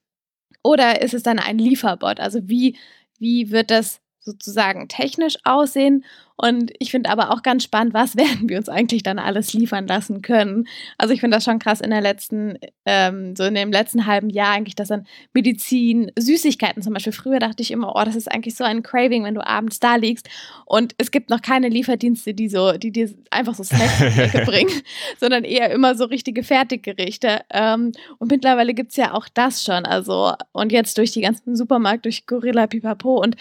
oder 0.63 1.01
ist 1.01 1.13
es 1.13 1.23
dann 1.23 1.39
ein 1.39 1.57
Lieferbot? 1.57 2.19
Also 2.19 2.49
wie, 2.49 2.77
wie 3.19 3.51
wird 3.51 3.71
das 3.71 4.01
sozusagen 4.29 4.87
technisch 4.87 5.37
aussehen 5.43 6.03
und 6.41 6.71
ich 6.79 6.91
finde 6.91 7.09
aber 7.09 7.31
auch 7.31 7.43
ganz 7.43 7.65
spannend, 7.65 7.93
was 7.93 8.15
werden 8.15 8.47
wir 8.47 8.57
uns 8.57 8.69
eigentlich 8.69 9.03
dann 9.03 9.19
alles 9.19 9.51
liefern 9.51 9.87
lassen 9.87 10.21
können. 10.21 10.67
Also 10.97 11.13
ich 11.13 11.19
finde 11.19 11.35
das 11.35 11.43
schon 11.43 11.59
krass 11.59 11.81
in 11.81 11.89
der 11.89 11.99
letzten, 11.99 12.57
ähm, 12.85 13.35
so 13.35 13.43
in 13.43 13.55
dem 13.55 13.73
letzten 13.73 14.05
halben 14.05 14.29
Jahr 14.29 14.53
eigentlich, 14.53 14.75
dass 14.75 14.87
dann 14.87 15.05
Medizin, 15.33 16.13
Süßigkeiten 16.17 16.81
zum 16.81 16.93
Beispiel. 16.93 17.11
Früher 17.11 17.39
dachte 17.39 17.61
ich 17.61 17.71
immer, 17.71 17.93
oh, 17.93 18.03
das 18.05 18.15
ist 18.15 18.31
eigentlich 18.31 18.55
so 18.55 18.63
ein 18.63 18.83
Craving, 18.83 19.25
wenn 19.25 19.35
du 19.35 19.45
abends 19.45 19.81
da 19.81 19.97
liegst 19.97 20.29
und 20.65 20.95
es 20.97 21.11
gibt 21.11 21.29
noch 21.29 21.41
keine 21.41 21.67
Lieferdienste, 21.67 22.33
die 22.33 22.47
so, 22.47 22.71
die 22.71 22.91
dir 22.91 23.13
einfach 23.31 23.55
so 23.55 23.63
Snacks 23.63 23.99
bringen, 24.45 24.81
sondern 25.19 25.43
eher 25.43 25.69
immer 25.71 25.95
so 25.95 26.05
richtige 26.05 26.43
Fertiggerichte. 26.43 27.41
Ähm, 27.49 27.91
und 28.17 28.31
mittlerweile 28.31 28.73
gibt 28.73 28.91
es 28.91 28.95
ja 28.95 29.13
auch 29.13 29.27
das 29.33 29.65
schon. 29.65 29.85
Also 29.85 30.31
und 30.53 30.71
jetzt 30.71 30.97
durch 30.97 31.11
die 31.11 31.21
ganzen 31.21 31.57
Supermarkt, 31.57 32.05
durch 32.05 32.25
Gorilla 32.25 32.67
Pipapo 32.67 33.21
und 33.21 33.35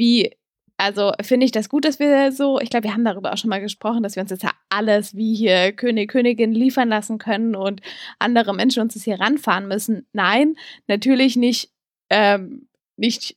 wie 0.00 0.32
also 0.80 1.12
finde 1.20 1.44
ich 1.44 1.52
das 1.52 1.68
gut, 1.68 1.84
dass 1.84 1.98
wir 1.98 2.32
so, 2.32 2.58
ich 2.58 2.70
glaube, 2.70 2.84
wir 2.84 2.94
haben 2.94 3.04
darüber 3.04 3.34
auch 3.34 3.36
schon 3.36 3.50
mal 3.50 3.60
gesprochen, 3.60 4.02
dass 4.02 4.16
wir 4.16 4.22
uns 4.22 4.30
jetzt 4.30 4.42
ja 4.42 4.52
alles 4.70 5.14
wie 5.14 5.34
hier 5.34 5.72
König, 5.72 6.10
Königin 6.10 6.52
liefern 6.52 6.88
lassen 6.88 7.18
können 7.18 7.54
und 7.54 7.82
andere 8.18 8.54
Menschen 8.54 8.80
uns 8.80 8.94
das 8.94 9.04
hier 9.04 9.20
ranfahren 9.20 9.68
müssen. 9.68 10.06
Nein, 10.14 10.56
natürlich 10.86 11.36
nicht, 11.36 11.70
ähm, 12.08 12.66
nicht 12.96 13.36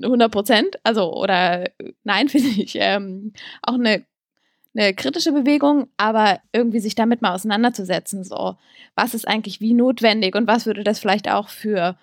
100 0.00 0.30
Prozent, 0.30 0.78
also 0.84 1.12
oder 1.12 1.68
nein, 2.04 2.28
finde 2.28 2.50
ich 2.50 2.76
ähm, 2.76 3.32
auch 3.60 3.74
eine, 3.74 4.04
eine 4.76 4.94
kritische 4.94 5.32
Bewegung, 5.32 5.88
aber 5.96 6.38
irgendwie 6.52 6.78
sich 6.78 6.94
damit 6.94 7.20
mal 7.20 7.34
auseinanderzusetzen, 7.34 8.22
so 8.22 8.56
was 8.94 9.14
ist 9.14 9.26
eigentlich 9.26 9.60
wie 9.60 9.74
notwendig 9.74 10.36
und 10.36 10.46
was 10.46 10.66
würde 10.66 10.84
das 10.84 11.00
vielleicht 11.00 11.28
auch 11.28 11.48
für 11.48 11.96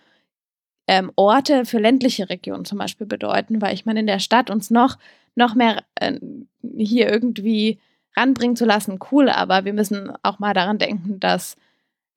ähm, 0.90 1.12
Orte 1.16 1.66
für 1.66 1.78
ländliche 1.78 2.32
Regionen 2.32 2.66
zum 2.66 2.80
Beispiel 2.80 3.06
bedeuten, 3.06 3.62
weil 3.62 3.76
ich 3.76 3.86
meine, 3.86 4.00
in 4.00 4.08
der 4.08 4.18
Stadt 4.18 4.50
uns 4.50 4.72
noch, 4.72 4.98
noch 5.36 5.54
mehr 5.54 5.84
äh, 5.94 6.20
hier 6.78 7.08
irgendwie 7.08 7.78
ranbringen 8.18 8.56
zu 8.56 8.66
lassen, 8.66 8.98
cool, 9.12 9.30
aber 9.30 9.66
wir 9.66 9.74
müssen 9.74 10.12
auch 10.24 10.40
mal 10.40 10.56
daran 10.56 10.80
denken, 10.80 11.20
dass 11.20 11.58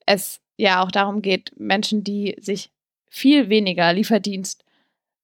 es 0.06 0.40
ja 0.56 0.82
auch 0.82 0.90
darum 0.90 1.20
geht, 1.20 1.52
Menschen, 1.58 2.02
die 2.02 2.34
sich 2.40 2.70
viel 3.10 3.50
weniger 3.50 3.92
Lieferdienst 3.92 4.64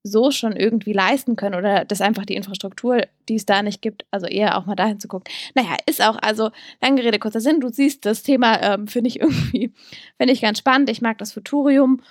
so 0.03 0.31
schon 0.31 0.55
irgendwie 0.55 0.93
leisten 0.93 1.35
können 1.35 1.55
oder 1.55 1.87
dass 1.87 2.03
einfach 2.03 2.27
die 2.27 2.37
Infrastruktur, 2.37 3.01
die 3.31 3.37
es 3.37 3.47
da 3.47 3.63
nicht 3.63 3.81
gibt, 3.81 4.05
also 4.11 4.27
eher 4.27 4.59
auch 4.59 4.67
mal 4.67 4.77
dahin 4.77 5.01
zu 5.01 5.09
gucken. 5.09 5.33
Naja, 5.55 5.75
ist 5.87 6.03
auch, 6.03 6.19
also 6.21 6.51
lange 6.83 7.03
Rede, 7.03 7.19
kurzer 7.19 7.41
Sinn, 7.41 7.61
du 7.61 7.71
siehst, 7.71 8.05
das 8.05 8.23
Thema 8.23 8.61
ähm, 8.61 8.89
finde 8.89 9.09
ich 9.09 9.21
irgendwie, 9.21 9.73
finde 10.19 10.35
ich 10.35 10.43
ganz 10.43 10.59
spannend. 10.59 10.91
Ich 10.91 11.01
mag 11.01 11.17
das 11.17 11.33
Futurium 11.33 12.03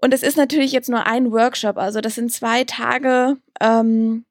Und 0.00 0.14
es 0.14 0.22
ist 0.22 0.36
natürlich 0.36 0.72
jetzt 0.72 0.88
nur 0.88 1.06
ein 1.06 1.32
Workshop, 1.32 1.76
also 1.76 2.00
das 2.00 2.14
sind 2.14 2.32
zwei 2.32 2.64
Tage, 2.64 3.36
ähm, 3.60 4.24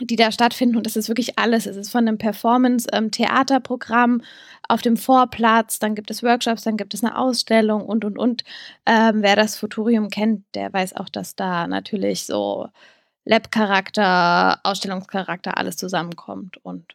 die 0.00 0.16
da 0.16 0.32
stattfinden 0.32 0.76
und 0.76 0.86
das 0.86 0.96
ist 0.96 1.08
wirklich 1.08 1.38
alles. 1.38 1.66
Es 1.66 1.76
ist 1.76 1.90
von 1.90 2.06
einem 2.06 2.18
Performance-Theaterprogramm 2.18 4.14
ähm, 4.14 4.22
auf 4.68 4.82
dem 4.82 4.96
Vorplatz, 4.96 5.78
dann 5.78 5.94
gibt 5.94 6.10
es 6.10 6.22
Workshops, 6.22 6.62
dann 6.62 6.76
gibt 6.76 6.94
es 6.94 7.02
eine 7.04 7.16
Ausstellung 7.18 7.84
und 7.84 8.04
und 8.04 8.18
und. 8.18 8.44
Ähm, 8.86 9.22
wer 9.22 9.36
das 9.36 9.56
Futurium 9.56 10.10
kennt, 10.10 10.44
der 10.54 10.72
weiß 10.72 10.96
auch, 10.96 11.08
dass 11.08 11.34
da 11.36 11.66
natürlich 11.66 12.24
so 12.26 12.68
Lab-Charakter, 13.24 14.60
Ausstellungscharakter, 14.64 15.58
alles 15.58 15.76
zusammenkommt 15.76 16.56
und 16.64 16.94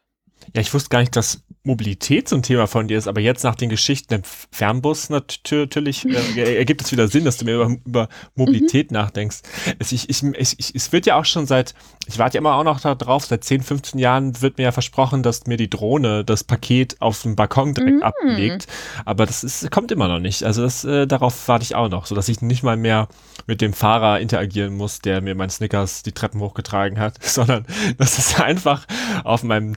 ja, 0.53 0.61
ich 0.61 0.73
wusste 0.73 0.89
gar 0.89 0.99
nicht, 0.99 1.15
dass 1.15 1.43
Mobilität 1.65 2.29
so 2.29 2.35
ein 2.35 2.43
Thema 2.43 2.67
von 2.67 2.87
dir 2.87 2.97
ist, 2.97 3.07
aber 3.07 3.19
jetzt 3.19 3.43
nach 3.43 3.55
den 3.55 3.69
Geschichten 3.69 4.13
im 4.13 4.21
Fernbus 4.51 5.09
natürlich 5.09 6.05
äh, 6.05 6.57
ergibt 6.57 6.81
es 6.81 6.91
wieder 6.91 7.07
Sinn, 7.07 7.25
dass 7.25 7.37
du 7.37 7.45
mir 7.45 7.55
über, 7.55 7.77
über 7.85 8.09
Mobilität 8.35 8.91
mhm. 8.91 8.95
nachdenkst. 8.97 9.37
Es, 9.79 9.91
ich, 9.91 10.09
ich, 10.09 10.23
ich, 10.23 10.75
es 10.75 10.91
wird 10.91 11.07
ja 11.07 11.17
auch 11.17 11.25
schon 11.25 11.47
seit, 11.47 11.73
ich 12.05 12.19
warte 12.19 12.35
ja 12.35 12.39
immer 12.39 12.55
auch 12.55 12.63
noch 12.63 12.79
darauf, 12.79 13.25
seit 13.25 13.43
10, 13.43 13.63
15 13.63 13.99
Jahren 13.99 14.41
wird 14.41 14.57
mir 14.57 14.65
ja 14.65 14.71
versprochen, 14.71 15.23
dass 15.23 15.47
mir 15.47 15.57
die 15.57 15.69
Drohne 15.69 16.23
das 16.23 16.43
Paket 16.43 17.01
auf 17.01 17.23
dem 17.23 17.35
Balkon 17.35 17.73
direkt 17.73 17.97
mhm. 17.97 18.03
ablegt, 18.03 18.67
aber 19.03 19.25
das 19.25 19.43
ist, 19.43 19.71
kommt 19.71 19.91
immer 19.91 20.07
noch 20.07 20.19
nicht. 20.19 20.43
Also 20.43 20.61
das, 20.61 20.83
äh, 20.83 21.07
darauf 21.07 21.47
warte 21.47 21.63
ich 21.63 21.73
auch 21.73 21.89
noch, 21.89 22.05
sodass 22.05 22.29
ich 22.29 22.41
nicht 22.41 22.63
mal 22.63 22.77
mehr 22.77 23.07
mit 23.47 23.61
dem 23.61 23.73
Fahrer 23.73 24.19
interagieren 24.19 24.75
muss, 24.75 24.99
der 24.99 25.21
mir 25.21 25.35
mein 25.35 25.49
Snickers 25.49 26.03
die 26.03 26.11
Treppen 26.11 26.39
hochgetragen 26.41 26.99
hat, 26.99 27.15
sondern 27.23 27.65
dass 27.97 28.19
es 28.19 28.39
einfach 28.39 28.85
auf 29.23 29.43
meinem 29.43 29.75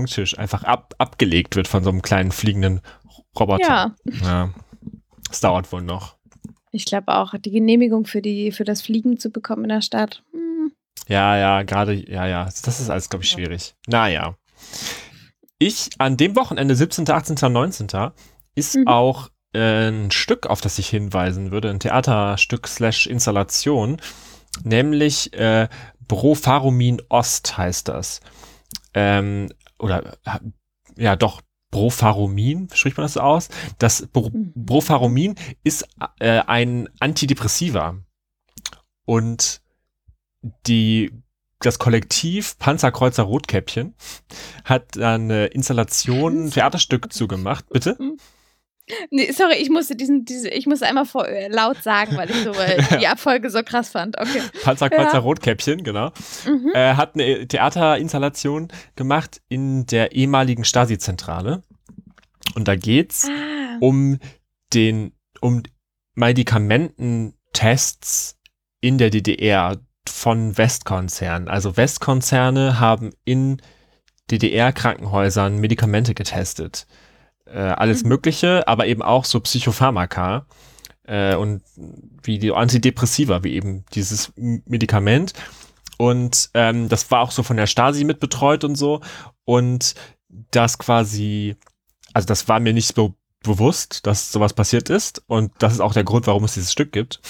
Balkontisch 0.00 0.38
einfach 0.38 0.64
ab, 0.64 0.94
abgelegt 0.98 1.56
wird 1.56 1.68
von 1.68 1.84
so 1.84 1.90
einem 1.90 2.02
kleinen 2.02 2.32
fliegenden 2.32 2.80
Roboter. 3.38 3.94
Ja. 4.04 4.20
ja. 4.22 4.50
Das 5.28 5.40
dauert 5.40 5.70
wohl 5.72 5.82
noch. 5.82 6.16
Ich 6.72 6.84
glaube 6.84 7.14
auch, 7.14 7.34
die 7.38 7.50
Genehmigung 7.50 8.06
für, 8.06 8.22
die, 8.22 8.52
für 8.52 8.64
das 8.64 8.82
Fliegen 8.82 9.18
zu 9.18 9.30
bekommen 9.30 9.64
in 9.64 9.70
der 9.70 9.82
Stadt. 9.82 10.22
Hm. 10.32 10.72
Ja, 11.08 11.36
ja, 11.36 11.62
gerade, 11.62 11.94
ja, 11.94 12.26
ja. 12.26 12.44
Das 12.44 12.80
ist 12.80 12.90
alles, 12.90 13.08
glaube 13.08 13.24
ich, 13.24 13.30
schwierig. 13.30 13.74
Naja. 13.86 14.36
Ich, 15.58 15.90
an 15.98 16.16
dem 16.16 16.36
Wochenende, 16.36 16.74
17., 16.74 17.08
18., 17.08 17.52
19., 17.52 17.88
ist 18.54 18.76
mhm. 18.76 18.86
auch 18.86 19.28
ein 19.52 20.10
Stück, 20.10 20.46
auf 20.46 20.60
das 20.60 20.78
ich 20.78 20.88
hinweisen 20.88 21.50
würde, 21.50 21.70
ein 21.70 21.80
Theaterstück 21.80 22.68
slash 22.68 23.06
Installation, 23.06 24.00
nämlich 24.62 25.32
äh, 25.34 25.68
Brofarumin 26.06 27.02
Ost 27.08 27.56
heißt 27.58 27.88
das. 27.88 28.20
Ähm, 28.94 29.48
oder 29.80 30.18
ja 30.96 31.16
doch, 31.16 31.42
Brofarumin, 31.70 32.68
spricht 32.72 32.96
man 32.96 33.04
das 33.04 33.14
so 33.14 33.20
aus? 33.20 33.48
Das 33.78 34.06
Bro 34.08 34.30
mhm. 34.30 34.52
Brofarumin 34.54 35.34
ist 35.62 35.86
äh, 36.18 36.40
ein 36.46 36.88
Antidepressiva. 36.98 37.96
Und 39.06 39.60
die 40.66 41.12
das 41.60 41.78
Kollektiv 41.78 42.58
Panzerkreuzer 42.58 43.22
Rotkäppchen 43.22 43.94
hat 44.64 44.96
eine 44.98 45.46
Installation, 45.46 46.46
ein 46.46 46.50
Theaterstück 46.50 47.12
zugemacht. 47.12 47.68
Bitte? 47.68 47.98
Nee, 49.10 49.32
sorry, 49.32 49.54
ich 49.54 49.70
musste 49.70 49.96
diesen, 49.96 50.24
diese, 50.24 50.48
ich 50.48 50.66
musste 50.66 50.86
einmal 50.86 51.04
vor, 51.04 51.28
äh, 51.28 51.48
laut 51.48 51.82
sagen, 51.82 52.16
weil 52.16 52.30
ich 52.30 52.42
so 52.42 52.52
äh, 52.52 52.82
die 53.00 53.06
Abfolge 53.06 53.50
so 53.50 53.62
krass 53.62 53.90
fand. 53.90 54.18
Okay. 54.20 54.40
Panzerkreuzer 54.62 55.14
ja. 55.14 55.18
Rotkäppchen, 55.18 55.82
genau. 55.82 56.12
Mhm. 56.46 56.72
Äh, 56.74 56.94
hat 56.94 57.14
eine 57.14 57.46
Theaterinstallation 57.46 58.68
gemacht 58.96 59.42
in 59.48 59.86
der 59.86 60.12
ehemaligen 60.12 60.64
Stasi-Zentrale. 60.64 61.62
Und 62.54 62.68
da 62.68 62.76
geht's 62.76 63.28
ah. 63.28 63.76
um 63.80 64.18
den, 64.72 65.12
um 65.40 65.62
Medikamententests 66.14 68.36
in 68.80 68.98
der 68.98 69.10
DDR 69.10 69.78
von 70.08 70.56
Westkonzernen. 70.56 71.48
Also 71.48 71.76
Westkonzerne 71.76 72.78
haben 72.80 73.10
in 73.24 73.60
DDR-Krankenhäusern 74.30 75.58
Medikamente 75.58 76.14
getestet 76.14 76.86
äh, 77.52 77.58
alles 77.58 78.02
mhm. 78.02 78.10
Mögliche, 78.10 78.66
aber 78.68 78.86
eben 78.86 79.02
auch 79.02 79.24
so 79.24 79.40
Psychopharmaka 79.40 80.46
äh, 81.04 81.34
und 81.34 81.62
wie 82.22 82.38
die 82.38 82.52
Antidepressiva, 82.52 83.42
wie 83.44 83.54
eben 83.54 83.84
dieses 83.94 84.32
Medikament. 84.36 85.32
Und 85.98 86.50
ähm, 86.54 86.88
das 86.88 87.10
war 87.10 87.20
auch 87.20 87.30
so 87.30 87.42
von 87.42 87.56
der 87.56 87.66
Stasi 87.66 88.04
mitbetreut 88.04 88.64
und 88.64 88.76
so. 88.76 89.00
Und 89.44 89.94
das 90.50 90.78
quasi, 90.78 91.56
also 92.14 92.26
das 92.26 92.48
war 92.48 92.60
mir 92.60 92.72
nicht 92.72 92.94
so 92.94 93.14
bewusst, 93.42 94.06
dass 94.06 94.32
sowas 94.32 94.52
passiert 94.52 94.90
ist 94.90 95.22
und 95.26 95.52
das 95.58 95.72
ist 95.72 95.80
auch 95.80 95.94
der 95.94 96.04
Grund, 96.04 96.26
warum 96.26 96.44
es 96.44 96.54
dieses 96.54 96.72
Stück 96.72 96.92
gibt, 96.92 97.20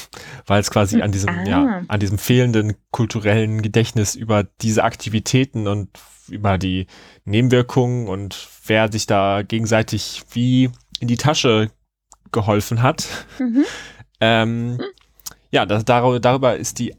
weil 0.47 0.61
es 0.61 0.71
quasi 0.71 1.03
an 1.03 1.13
diesem 1.13 1.29
ah. 1.29 1.45
ja 1.45 1.83
an 1.87 2.01
diesem 2.01 2.19
fehlenden 2.19 2.75
kulturellen 2.91 3.63
Gedächtnis 3.63 4.17
über 4.17 4.45
diese 4.61 4.83
Aktivitäten 4.83 5.69
und 5.69 5.89
über 6.29 6.59
die 6.59 6.87
Nebenwirkungen 7.25 8.09
und 8.09 8.49
wer 8.67 8.91
sich 8.91 9.07
da 9.07 9.43
gegenseitig 9.43 10.23
wie 10.33 10.71
in 10.99 11.09
die 11.09 11.17
Tasche 11.17 11.71
geholfen 12.33 12.83
hat. 12.83 13.07
Mhm. 13.39 13.65
ähm, 14.21 14.73
mhm. 14.73 14.83
Ja, 15.53 15.67
das, 15.67 15.85
darüber, 15.85 16.57
ist 16.57 16.79
die 16.79 16.95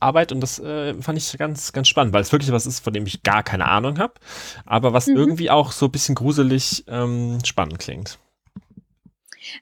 Arbeit 0.00 0.32
und 0.32 0.40
das 0.40 0.58
äh, 0.58 0.94
fand 1.00 1.18
ich 1.18 1.36
ganz, 1.38 1.72
ganz 1.72 1.88
spannend, 1.88 2.12
weil 2.12 2.22
es 2.22 2.32
wirklich 2.32 2.50
was 2.50 2.66
ist, 2.66 2.80
von 2.82 2.92
dem 2.92 3.06
ich 3.06 3.22
gar 3.22 3.42
keine 3.42 3.66
Ahnung 3.66 3.98
habe, 3.98 4.14
aber 4.64 4.92
was 4.92 5.06
mhm. 5.06 5.16
irgendwie 5.16 5.50
auch 5.50 5.72
so 5.72 5.86
ein 5.86 5.92
bisschen 5.92 6.14
gruselig 6.14 6.84
ähm, 6.88 7.38
spannend 7.44 7.78
klingt. 7.78 8.18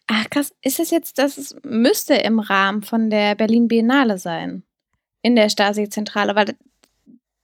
Ach 0.07 0.29
krass, 0.31 0.55
ist 0.63 0.79
das 0.79 0.91
jetzt, 0.91 1.19
das 1.19 1.57
müsste 1.65 2.15
im 2.15 2.39
Rahmen 2.39 2.83
von 2.83 3.11
der 3.11 3.35
Berlin 3.35 3.69
Biennale 3.69 4.19
sein, 4.19 4.63
in 5.23 5.37
der 5.37 5.49
Stasi-Zentrale, 5.49 6.35
weil 6.35 6.57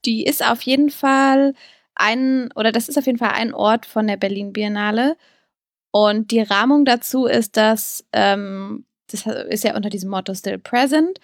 die 0.05 0.25
ist 0.25 0.45
auf 0.45 0.61
jeden 0.61 0.89
Fall 0.89 1.53
ein, 1.95 2.51
oder 2.55 2.71
das 2.71 2.89
ist 2.89 2.97
auf 2.97 3.05
jeden 3.05 3.17
Fall 3.17 3.31
ein 3.31 3.53
Ort 3.53 3.85
von 3.85 4.07
der 4.07 4.17
Berlin 4.17 4.53
Biennale. 4.53 5.17
Und 5.91 6.31
die 6.31 6.41
Rahmung 6.41 6.85
dazu 6.85 7.25
ist, 7.25 7.55
dass, 7.55 8.05
ähm, 8.13 8.85
das 9.11 9.25
ist 9.27 9.63
ja 9.63 9.75
unter 9.75 9.89
diesem 9.89 10.09
Motto 10.09 10.33
Still 10.33 10.57
Present, 10.57 11.19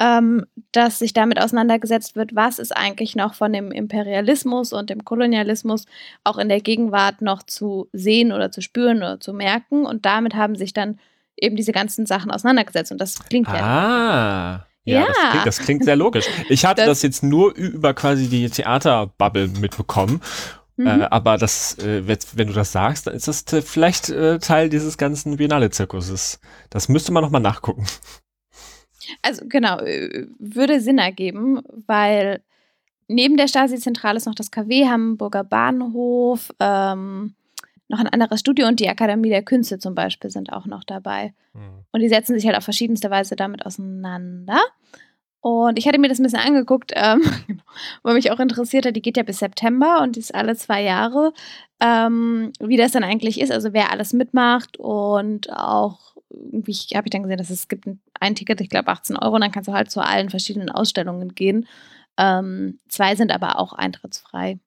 ähm, 0.00 0.44
dass 0.72 0.98
sich 0.98 1.12
damit 1.12 1.40
auseinandergesetzt 1.40 2.16
wird, 2.16 2.34
was 2.34 2.58
ist 2.58 2.76
eigentlich 2.76 3.14
noch 3.14 3.34
von 3.34 3.52
dem 3.52 3.70
Imperialismus 3.70 4.72
und 4.72 4.90
dem 4.90 5.04
Kolonialismus 5.04 5.86
auch 6.24 6.38
in 6.38 6.48
der 6.48 6.60
Gegenwart 6.60 7.22
noch 7.22 7.42
zu 7.42 7.88
sehen 7.92 8.32
oder 8.32 8.50
zu 8.50 8.60
spüren 8.60 8.98
oder 8.98 9.20
zu 9.20 9.32
merken. 9.32 9.86
Und 9.86 10.04
damit 10.04 10.34
haben 10.34 10.56
sich 10.56 10.72
dann 10.72 10.98
eben 11.36 11.56
diese 11.56 11.72
ganzen 11.72 12.06
Sachen 12.06 12.30
auseinandergesetzt. 12.30 12.92
Und 12.92 13.00
das 13.00 13.24
klingt 13.24 13.48
ah. 13.48 13.56
ja. 13.56 14.66
Ja, 14.86 15.00
ja. 15.00 15.06
Das, 15.06 15.16
klingt, 15.16 15.46
das, 15.46 15.58
klingt, 15.60 15.84
sehr 15.84 15.96
logisch. 15.96 16.26
Ich 16.50 16.66
hatte 16.66 16.82
das, 16.82 16.88
das 16.98 17.02
jetzt 17.02 17.22
nur 17.22 17.54
über 17.54 17.94
quasi 17.94 18.28
die 18.28 18.50
Theaterbubble 18.50 19.48
mitbekommen. 19.48 20.20
Mhm. 20.76 20.86
Äh, 20.86 21.04
aber 21.10 21.38
das, 21.38 21.78
äh, 21.78 22.02
wenn 22.06 22.48
du 22.48 22.52
das 22.52 22.72
sagst, 22.72 23.06
dann 23.06 23.14
ist 23.14 23.26
das 23.26 23.44
vielleicht 23.64 24.10
äh, 24.10 24.38
Teil 24.40 24.68
dieses 24.68 24.98
ganzen 24.98 25.36
Biennale-Zirkuses. 25.36 26.40
Das 26.68 26.88
müsste 26.88 27.12
man 27.12 27.22
nochmal 27.22 27.40
nachgucken. 27.40 27.86
Also 29.22 29.44
genau, 29.48 29.78
äh, 29.78 30.26
würde 30.38 30.80
Sinn 30.80 30.98
ergeben, 30.98 31.60
weil 31.86 32.42
neben 33.08 33.36
der 33.36 33.48
Stasi-Zentrale 33.48 34.16
ist 34.16 34.26
noch 34.26 34.34
das 34.34 34.50
KW 34.50 34.86
Hamburger 34.86 35.44
Bahnhof, 35.44 36.50
ähm, 36.60 37.34
noch 37.88 38.00
ein 38.00 38.08
anderes 38.08 38.40
Studio 38.40 38.66
und 38.66 38.80
die 38.80 38.88
Akademie 38.88 39.28
der 39.28 39.42
Künste 39.42 39.78
zum 39.78 39.94
Beispiel 39.94 40.30
sind 40.30 40.52
auch 40.52 40.66
noch 40.66 40.84
dabei. 40.84 41.34
Mhm. 41.52 41.84
Und 41.92 42.00
die 42.00 42.08
setzen 42.08 42.34
sich 42.34 42.46
halt 42.46 42.56
auf 42.56 42.64
verschiedenste 42.64 43.10
Weise 43.10 43.36
damit 43.36 43.64
auseinander. 43.66 44.60
Und 45.40 45.78
ich 45.78 45.86
hatte 45.86 45.98
mir 45.98 46.08
das 46.08 46.18
ein 46.18 46.22
bisschen 46.22 46.40
angeguckt, 46.40 46.92
ähm, 46.94 47.22
weil 48.02 48.14
mich 48.14 48.30
auch 48.30 48.40
interessiert 48.40 48.86
hat, 48.86 48.96
die 48.96 49.02
geht 49.02 49.18
ja 49.18 49.22
bis 49.22 49.40
September 49.40 50.00
und 50.02 50.16
die 50.16 50.20
ist 50.20 50.34
alle 50.34 50.56
zwei 50.56 50.82
Jahre, 50.82 51.34
ähm, 51.80 52.52
wie 52.60 52.78
das 52.78 52.92
dann 52.92 53.04
eigentlich 53.04 53.38
ist, 53.38 53.52
also 53.52 53.74
wer 53.74 53.92
alles 53.92 54.14
mitmacht 54.14 54.78
und 54.78 55.52
auch 55.52 56.14
irgendwie 56.30 56.72
habe 56.94 57.06
ich 57.06 57.10
dann 57.10 57.22
gesehen, 57.22 57.36
dass 57.36 57.50
es 57.50 57.68
gibt 57.68 57.86
ein 57.86 58.00
Ticket, 58.34 58.60
ich 58.60 58.70
glaube 58.70 58.88
18 58.88 59.16
Euro, 59.16 59.34
und 59.34 59.42
dann 59.42 59.52
kannst 59.52 59.68
du 59.68 59.72
halt 59.72 59.90
zu 59.90 60.00
allen 60.00 60.30
verschiedenen 60.30 60.70
Ausstellungen 60.70 61.34
gehen. 61.34 61.66
Ähm, 62.16 62.78
zwei 62.88 63.16
sind 63.16 63.30
aber 63.30 63.58
auch 63.58 63.72
eintrittsfrei. 63.72 64.58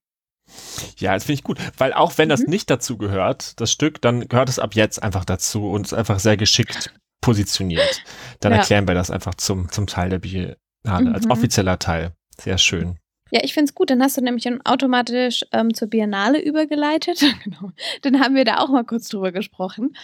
Ja, 0.97 1.13
das 1.13 1.25
finde 1.25 1.39
ich 1.39 1.43
gut, 1.43 1.59
weil 1.77 1.93
auch 1.93 2.17
wenn 2.17 2.29
das 2.29 2.41
mhm. 2.41 2.49
nicht 2.49 2.69
dazu 2.69 2.97
gehört, 2.97 3.59
das 3.59 3.71
Stück, 3.71 4.01
dann 4.01 4.27
gehört 4.27 4.49
es 4.49 4.59
ab 4.59 4.75
jetzt 4.75 5.01
einfach 5.01 5.25
dazu 5.25 5.69
und 5.69 5.85
ist 5.87 5.93
einfach 5.93 6.19
sehr 6.19 6.37
geschickt 6.37 6.93
positioniert. 7.21 8.03
Dann 8.39 8.51
ja. 8.51 8.59
erklären 8.59 8.87
wir 8.87 8.95
das 8.95 9.11
einfach 9.11 9.35
zum, 9.35 9.69
zum 9.71 9.87
Teil 9.87 10.09
der 10.09 10.19
Biennale, 10.19 10.57
mhm. 10.85 11.15
als 11.15 11.29
offizieller 11.29 11.79
Teil. 11.79 12.13
Sehr 12.39 12.57
schön. 12.57 12.99
Ja, 13.31 13.41
ich 13.43 13.53
finde 13.53 13.65
es 13.65 13.75
gut. 13.75 13.89
Dann 13.89 14.01
hast 14.01 14.17
du 14.17 14.21
nämlich 14.21 14.47
automatisch 14.65 15.45
ähm, 15.51 15.73
zur 15.73 15.89
Biennale 15.89 16.41
übergeleitet. 16.41 17.19
genau. 17.43 17.71
Dann 18.01 18.19
haben 18.21 18.35
wir 18.35 18.45
da 18.45 18.59
auch 18.59 18.69
mal 18.69 18.83
kurz 18.83 19.09
drüber 19.09 19.31
gesprochen. 19.31 19.95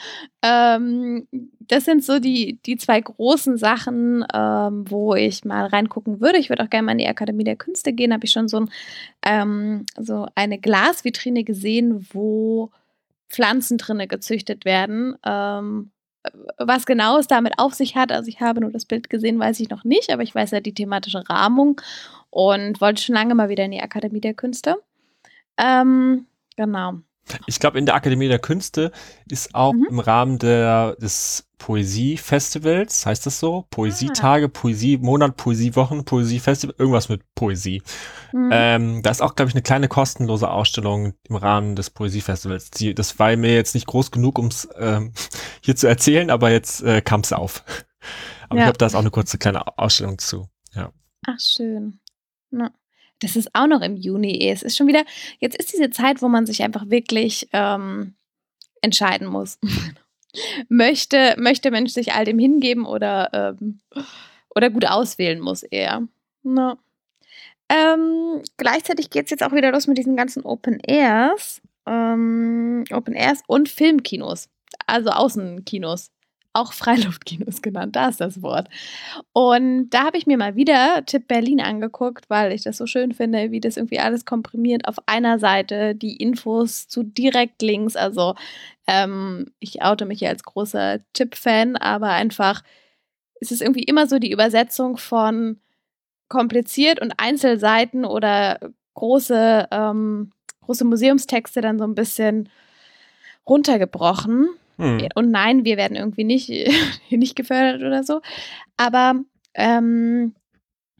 Ähm, 0.41 1.27
das 1.59 1.85
sind 1.85 2.03
so 2.03 2.19
die, 2.19 2.59
die 2.65 2.77
zwei 2.77 2.99
großen 2.99 3.57
Sachen, 3.57 4.25
ähm, 4.33 4.85
wo 4.89 5.15
ich 5.15 5.45
mal 5.45 5.67
reingucken 5.67 6.19
würde. 6.19 6.37
Ich 6.37 6.49
würde 6.49 6.63
auch 6.63 6.69
gerne 6.69 6.85
mal 6.85 6.91
in 6.93 6.97
die 6.99 7.07
Akademie 7.07 7.45
der 7.45 7.55
Künste 7.55 7.93
gehen. 7.93 8.13
Habe 8.13 8.25
ich 8.25 8.31
schon 8.31 8.47
so, 8.47 8.61
ein, 8.61 8.69
ähm, 9.25 9.85
so 9.97 10.27
eine 10.35 10.59
Glasvitrine 10.59 11.43
gesehen, 11.43 12.07
wo 12.11 12.71
Pflanzen 13.29 13.77
drinne 13.77 14.07
gezüchtet 14.07 14.65
werden. 14.65 15.15
Ähm, 15.25 15.91
was 16.57 16.85
genau 16.85 17.17
es 17.17 17.27
damit 17.27 17.59
auf 17.59 17.73
sich 17.73 17.95
hat. 17.95 18.11
Also 18.11 18.29
ich 18.29 18.39
habe 18.39 18.61
nur 18.61 18.71
das 18.71 18.85
Bild 18.85 19.09
gesehen, 19.09 19.39
weiß 19.39 19.59
ich 19.59 19.69
noch 19.69 19.83
nicht, 19.83 20.09
aber 20.09 20.23
ich 20.23 20.33
weiß 20.33 20.51
ja 20.51 20.61
die 20.61 20.73
thematische 20.73 21.27
Rahmung 21.29 21.81
und 22.33 22.81
wollte 22.81 23.03
schon 23.03 23.13
lange 23.13 23.35
mal 23.35 23.49
wieder 23.49 23.65
in 23.65 23.71
die 23.71 23.81
Akademie 23.81 24.19
der 24.19 24.33
Künste. 24.33 24.77
Ähm, 25.57 26.25
genau. 26.55 26.95
Ich 27.45 27.59
glaube, 27.59 27.77
in 27.77 27.85
der 27.85 27.95
Akademie 27.95 28.27
der 28.27 28.39
Künste 28.39 28.91
ist 29.29 29.53
auch 29.53 29.73
mhm. 29.73 29.85
im 29.89 29.99
Rahmen 29.99 30.39
der, 30.39 30.95
des 30.95 31.47
Poesiefestivals, 31.59 33.05
heißt 33.05 33.25
das 33.25 33.39
so? 33.39 33.65
Poesietage, 33.69 34.45
ah. 34.45 34.49
Poesiemonat, 34.51 35.37
Poesiewochen, 35.37 36.05
Poesiefestival, 36.05 36.75
irgendwas 36.77 37.07
mit 37.07 37.21
Poesie. 37.35 37.83
Mhm. 38.33 38.49
Ähm, 38.51 39.03
da 39.03 39.11
ist 39.11 39.21
auch, 39.21 39.35
glaube 39.35 39.49
ich, 39.49 39.55
eine 39.55 39.61
kleine 39.61 39.87
kostenlose 39.87 40.49
Ausstellung 40.49 41.13
im 41.29 41.35
Rahmen 41.35 41.75
des 41.75 41.91
Poesiefestivals. 41.91 42.71
Die, 42.71 42.95
das 42.95 43.19
war 43.19 43.35
mir 43.37 43.53
jetzt 43.53 43.75
nicht 43.75 43.87
groß 43.87 44.09
genug, 44.09 44.39
um 44.39 44.47
es 44.47 44.67
ähm, 44.75 45.13
hier 45.61 45.75
zu 45.75 45.87
erzählen, 45.87 46.31
aber 46.31 46.49
jetzt 46.49 46.81
äh, 46.81 47.01
kam 47.01 47.21
es 47.21 47.31
auf. 47.31 47.63
Aber 48.49 48.59
ja. 48.59 48.65
ich 48.65 48.65
glaube, 48.65 48.77
da 48.79 48.85
ist 48.87 48.95
auch 48.95 48.99
eine 48.99 49.11
kurze 49.11 49.37
kleine 49.37 49.77
Ausstellung 49.77 50.19
zu. 50.19 50.49
Ja. 50.75 50.91
Ach, 51.25 51.39
schön. 51.39 52.01
Na. 52.53 52.71
Das 53.19 53.35
ist 53.35 53.49
auch 53.53 53.67
noch 53.67 53.81
im 53.81 53.95
Juni. 53.95 54.47
Es 54.49 54.63
ist 54.63 54.77
schon 54.77 54.87
wieder, 54.87 55.03
jetzt 55.39 55.57
ist 55.57 55.71
diese 55.73 55.89
Zeit, 55.89 56.21
wo 56.21 56.27
man 56.27 56.45
sich 56.45 56.61
einfach 56.61 56.89
wirklich 56.89 57.47
ähm, 57.53 58.15
entscheiden 58.81 59.27
muss. 59.27 59.59
möchte, 60.69 61.35
möchte 61.37 61.71
Mensch 61.71 61.91
sich 61.91 62.13
all 62.13 62.25
dem 62.25 62.39
hingeben 62.39 62.85
oder, 62.85 63.29
ähm, 63.33 63.79
oder 64.55 64.69
gut 64.69 64.85
auswählen 64.85 65.39
muss 65.39 65.63
eher. 65.63 66.07
No. 66.43 66.77
Ähm, 67.69 68.41
gleichzeitig 68.57 69.09
geht 69.09 69.25
es 69.25 69.31
jetzt 69.31 69.43
auch 69.43 69.53
wieder 69.53 69.71
los 69.71 69.87
mit 69.87 69.97
diesen 69.97 70.15
ganzen 70.15 70.43
Open 70.43 70.79
Airs. 70.85 71.61
Ähm, 71.85 72.83
Open 72.91 73.15
Airs 73.15 73.41
und 73.47 73.69
Filmkinos. 73.69 74.49
Also 74.85 75.09
Außenkinos 75.11 76.11
auch 76.53 76.73
Freiluftkinos 76.73 77.61
genannt, 77.61 77.95
da 77.95 78.09
ist 78.09 78.21
das 78.21 78.41
Wort. 78.41 78.69
Und 79.33 79.89
da 79.89 80.05
habe 80.05 80.17
ich 80.17 80.27
mir 80.27 80.37
mal 80.37 80.55
wieder 80.55 81.03
Tipp 81.05 81.27
Berlin 81.27 81.59
angeguckt, 81.59 82.29
weil 82.29 82.51
ich 82.51 82.63
das 82.63 82.77
so 82.77 82.85
schön 82.85 83.13
finde, 83.13 83.51
wie 83.51 83.59
das 83.59 83.77
irgendwie 83.77 83.99
alles 83.99 84.25
komprimiert 84.25 84.87
auf 84.87 84.97
einer 85.07 85.39
Seite, 85.39 85.95
die 85.95 86.17
Infos 86.17 86.87
zu 86.87 87.03
Direktlinks. 87.03 87.95
Also 87.95 88.35
ähm, 88.87 89.51
ich 89.59 89.81
oute 89.81 90.05
mich 90.05 90.19
hier 90.19 90.29
als 90.29 90.43
großer 90.43 90.99
Tipp-Fan, 91.13 91.75
aber 91.75 92.09
einfach 92.09 92.61
ist 93.39 93.51
es 93.51 93.61
irgendwie 93.61 93.83
immer 93.83 94.07
so 94.07 94.19
die 94.19 94.31
Übersetzung 94.31 94.97
von 94.97 95.59
kompliziert 96.29 97.01
und 97.01 97.13
Einzelseiten 97.17 98.05
oder 98.05 98.59
große, 98.93 99.67
ähm, 99.71 100.31
große 100.61 100.85
Museumstexte 100.85 101.61
dann 101.61 101.77
so 101.77 101.83
ein 101.83 101.95
bisschen 101.95 102.49
runtergebrochen. 103.47 104.49
Hm. 104.83 105.07
Und 105.15 105.31
nein, 105.31 105.65
wir 105.65 105.77
werden 105.77 105.95
irgendwie 105.95 106.23
nicht, 106.23 106.49
nicht 107.09 107.35
gefördert 107.35 107.81
oder 107.81 108.03
so. 108.03 108.21
Aber 108.77 109.15
ähm, 109.53 110.35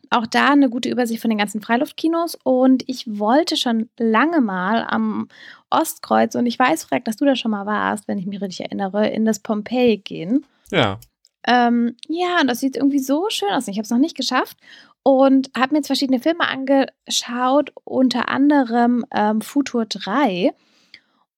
auch 0.10 0.28
da 0.28 0.52
eine 0.52 0.70
gute 0.70 0.90
Übersicht 0.90 1.22
von 1.22 1.30
den 1.30 1.38
ganzen 1.38 1.62
Freiluftkinos. 1.62 2.38
Und 2.44 2.84
ich 2.88 3.20
wollte 3.20 3.58
schon 3.58 3.90
lange 3.98 4.42
mal 4.42 4.86
am 4.88 5.28
Ostkreuz, 5.70 6.36
und 6.36 6.46
ich 6.46 6.58
weiß, 6.58 6.84
Frank, 6.84 7.06
dass 7.06 7.18
du 7.18 7.26
da 7.26 7.36
schon 7.36 7.52
mal 7.52 7.66
warst, 7.66 8.08
wenn 8.08 8.20
ich 8.20 8.26
mich 8.26 8.42
richtig 8.42 8.62
erinnere, 8.62 9.08
in 9.10 9.26
das 9.26 9.40
Pompeii 9.40 9.98
gehen. 9.98 10.46
Ja. 10.72 11.00
Ähm, 11.46 11.96
ja, 12.08 12.40
und 12.42 12.48
das 12.48 12.60
sieht 12.60 12.78
irgendwie 12.78 13.00
so 13.00 13.26
schön 13.30 13.50
aus. 13.50 13.68
Ich 13.68 13.78
habe 13.78 13.84
es 13.84 13.90
noch 13.90 13.98
nicht 13.98 14.16
geschafft 14.16 14.58
und 15.02 15.50
habe 15.58 15.74
mir 15.74 15.80
jetzt 15.80 15.88
verschiedene 15.88 16.20
Filme 16.20 16.48
angeschaut, 16.48 17.74
unter 17.84 18.30
anderem 18.30 19.06
ähm, 19.14 19.42
Futur 19.42 19.86
3. 19.86 20.54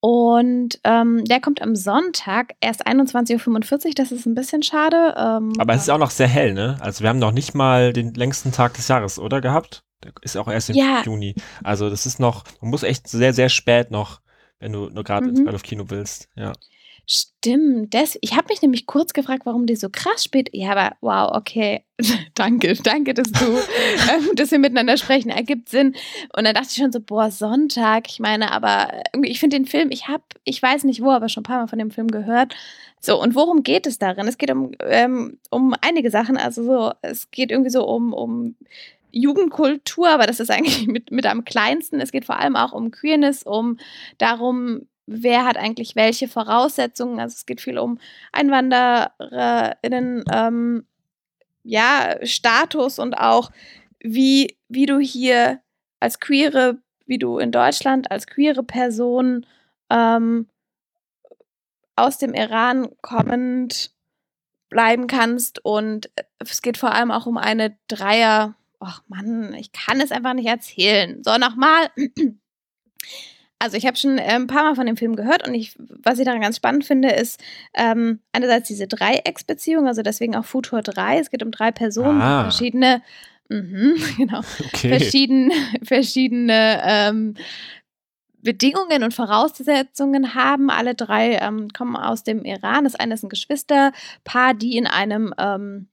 Und 0.08 0.80
ähm, 0.84 1.26
der 1.26 1.42
kommt 1.42 1.64
am 1.64 1.76
Sonntag 1.76 2.54
erst 2.62 2.86
21.45 2.86 3.86
Uhr. 3.88 3.92
Das 3.96 4.12
ist 4.12 4.28
ein 4.28 4.36
bisschen 4.36 4.62
schade. 4.62 5.16
Ähm, 5.18 5.54
Aber 5.58 5.74
es 5.74 5.82
ist 5.82 5.90
auch 5.90 5.98
noch 5.98 6.12
sehr 6.12 6.28
hell, 6.28 6.54
ne? 6.54 6.78
Also 6.80 7.02
wir 7.02 7.10
haben 7.10 7.18
noch 7.18 7.32
nicht 7.32 7.56
mal 7.56 7.92
den 7.92 8.14
längsten 8.14 8.52
Tag 8.52 8.76
des 8.76 8.88
Jahres, 8.88 9.18
oder? 9.18 9.42
Gehabt? 9.42 9.84
Der 10.04 10.12
ist 10.22 10.38
auch 10.38 10.48
erst 10.48 10.70
im 10.70 10.76
ja. 10.76 11.02
Juni. 11.04 11.34
Also 11.64 11.90
das 11.90 12.06
ist 12.06 12.20
noch, 12.20 12.44
man 12.62 12.70
muss 12.70 12.84
echt 12.84 13.08
sehr, 13.08 13.34
sehr 13.34 13.50
spät 13.50 13.90
noch, 13.90 14.22
wenn 14.60 14.74
du 14.74 14.92
nur 14.92 15.04
gerade 15.04 15.26
mhm. 15.26 15.48
ins 15.48 15.64
Kino 15.64 15.86
willst. 15.88 16.30
Ja. 16.36 16.54
Stimmt, 17.08 17.94
das, 17.94 18.18
ich 18.22 18.36
habe 18.36 18.48
mich 18.50 18.64
nämlich 18.64 18.88
kurz 18.88 19.14
gefragt, 19.14 19.46
warum 19.46 19.68
die 19.68 19.76
so 19.76 19.90
krass 19.92 20.24
spät. 20.24 20.50
Ja, 20.54 20.72
aber 20.72 20.96
wow, 21.02 21.36
okay. 21.36 21.84
danke, 22.34 22.74
danke, 22.74 23.14
dass 23.14 23.32
du, 23.32 23.46
ähm, 24.12 24.36
dass 24.36 24.50
wir 24.50 24.58
miteinander 24.58 24.98
sprechen, 24.98 25.30
ergibt 25.30 25.70
Sinn. 25.70 25.96
Und 26.36 26.46
dann 26.46 26.56
dachte 26.56 26.70
ich 26.72 26.78
schon 26.78 26.92
so, 26.92 27.00
boah, 27.00 27.30
Sonntag. 27.30 28.10
Ich 28.10 28.20
meine, 28.20 28.52
aber 28.52 29.04
irgendwie, 29.14 29.30
ich 29.30 29.40
finde 29.40 29.58
den 29.58 29.68
Film, 29.68 29.92
ich 29.92 30.08
habe, 30.08 30.24
ich 30.44 30.62
weiß 30.62 30.84
nicht 30.86 31.02
wo, 31.02 31.12
aber 31.12 31.30
schon 31.30 31.42
ein 31.42 31.46
paar 31.46 31.60
Mal 31.60 31.68
von 31.68 31.80
dem 31.80 31.92
Film 31.92 32.08
gehört. 32.08 32.56
So, 33.00 33.22
und 33.22 33.36
worum 33.36 33.62
geht 33.62 33.86
es 33.86 34.00
darin? 34.00 34.28
Es 34.28 34.40
geht 34.40 34.50
um, 34.50 34.72
ähm, 34.80 35.38
um 35.52 35.76
einige 35.82 36.10
Sachen. 36.10 36.38
Also 36.38 36.64
so, 36.64 36.92
es 37.04 37.30
geht 37.30 37.52
irgendwie 37.52 37.70
so 37.70 37.86
um, 37.88 38.14
um 38.14 38.56
Jugendkultur, 39.12 40.10
aber 40.10 40.26
das 40.26 40.40
ist 40.40 40.50
eigentlich 40.50 40.88
mit, 40.88 41.12
mit 41.12 41.28
am 41.28 41.46
kleinsten. 41.46 42.02
Es 42.02 42.12
geht 42.12 42.26
vor 42.26 42.40
allem 42.40 42.56
auch 42.56 42.74
um 42.74 42.90
Queerness, 42.90 43.44
um 43.44 43.78
darum, 44.18 44.88
wer 45.08 45.46
hat 45.46 45.58
eigentlich 45.58 45.96
welche 45.96 46.28
Voraussetzungen. 46.28 47.20
Also 47.20 47.34
es 47.34 47.46
geht 47.46 47.62
viel 47.62 47.78
um 47.78 48.00
EinwandererInnen, 48.32 50.24
ähm, 50.32 50.86
ja, 51.64 52.16
Status 52.24 53.00
und 53.00 53.16
auch, 53.16 53.52
wie, 54.00 54.58
wie 54.70 54.86
du 54.86 55.00
hier 55.00 55.62
als 56.00 56.20
queere, 56.20 56.78
wie 57.06 57.18
du 57.18 57.40
in 57.40 57.52
Deutschland 57.52 58.12
als 58.12 58.28
queere 58.28 58.64
Person 58.64 59.46
ähm, 59.90 60.48
aus 61.96 62.18
dem 62.18 62.34
Iran 62.34 62.90
kommend 63.02 63.92
bleiben 64.70 65.08
kannst. 65.08 65.64
Und 65.64 66.12
es 66.40 66.62
geht 66.62 66.78
vor 66.78 66.92
allem 66.92 67.12
auch 67.12 67.26
um 67.26 67.38
eine 67.38 67.78
Dreier. 67.88 68.56
Ach 68.80 69.02
Mann, 69.08 69.54
ich 69.54 69.72
kann 69.72 70.02
es 70.02 70.12
einfach 70.12 70.34
nicht 70.34 70.48
erzählen. 70.48 71.24
So, 71.24 71.38
nochmal. 71.38 71.90
Also 73.60 73.78
ich 73.78 73.86
habe 73.86 73.98
schon 73.98 74.18
äh, 74.18 74.24
ein 74.24 74.48
paar 74.48 74.64
Mal 74.64 74.76
von 74.76 74.86
dem 74.86 74.98
Film 74.98 75.16
gehört 75.16 75.48
und 75.48 75.54
ich, 75.54 75.76
was 75.78 76.20
ich 76.20 76.26
daran 76.26 76.42
ganz 76.42 76.58
spannend 76.58 76.86
finde, 76.86 77.10
ist 77.10 77.42
ähm, 77.74 78.20
einerseits 78.32 78.68
diese 78.68 78.88
Dreiecksbeziehung, 78.88 79.88
also 79.88 80.02
deswegen 80.02 80.36
auch 80.36 80.46
Futur 80.46 80.82
3. 80.82 81.20
Es 81.20 81.30
geht 81.30 81.44
um 81.44 81.52
drei 81.52 81.72
Personen, 81.72 82.22
ah. 82.22 82.44
verschiedene, 82.44 83.02
mh, 83.50 83.94
genau, 84.18 84.40
okay. 84.40 84.90
verschiedene, 84.90 85.54
verschiedene 85.84 86.82
ähm, 86.86 87.36
Bedingungen 88.46 89.04
und 89.04 89.14
Voraussetzungen 89.14 90.36
haben. 90.36 90.70
Alle 90.70 90.94
drei 90.94 91.38
ähm, 91.42 91.70
kommen 91.70 91.96
aus 91.96 92.24
dem 92.24 92.46
Iran. 92.46 92.84
Das 92.84 92.96
eine 92.96 93.16
ist 93.16 93.24
ein 93.24 93.30
Geschwisterpaar, 93.30 94.54
die 94.54 94.78
in 94.78 94.86
einem 94.86 95.34
ähm, 95.38 95.88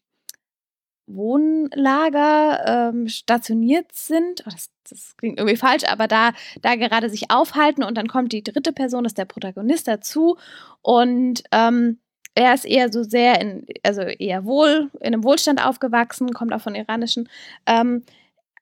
Wohnlager 1.07 2.90
ähm, 2.90 3.09
stationiert 3.09 3.92
sind. 3.92 4.42
Oh, 4.46 4.51
das, 4.51 4.70
das, 4.88 5.16
klingt 5.16 5.38
irgendwie 5.38 5.56
falsch, 5.56 5.84
aber 5.84 6.08
da, 6.08 6.32
da 6.60 6.74
gerade 6.76 7.08
sich 7.10 7.30
aufhalten 7.30 7.82
und 7.82 7.96
dann 7.96 8.08
kommt 8.08 8.32
die 8.32 8.42
dritte 8.42 8.72
Person, 8.72 9.04
das 9.04 9.12
ist 9.12 9.18
der 9.18 9.24
Protagonist 9.24 9.88
dazu 9.88 10.36
und 10.82 11.42
ähm, 11.52 11.98
er 12.34 12.54
ist 12.54 12.64
eher 12.64 12.90
so 12.90 13.02
sehr 13.02 13.40
in, 13.40 13.66
also 13.82 14.02
eher 14.02 14.44
wohl, 14.44 14.90
in 15.00 15.08
einem 15.08 15.24
Wohlstand 15.24 15.64
aufgewachsen, 15.64 16.32
kommt 16.32 16.52
auch 16.52 16.62
von 16.62 16.74
iranischen 16.74 17.28
ähm, 17.66 18.04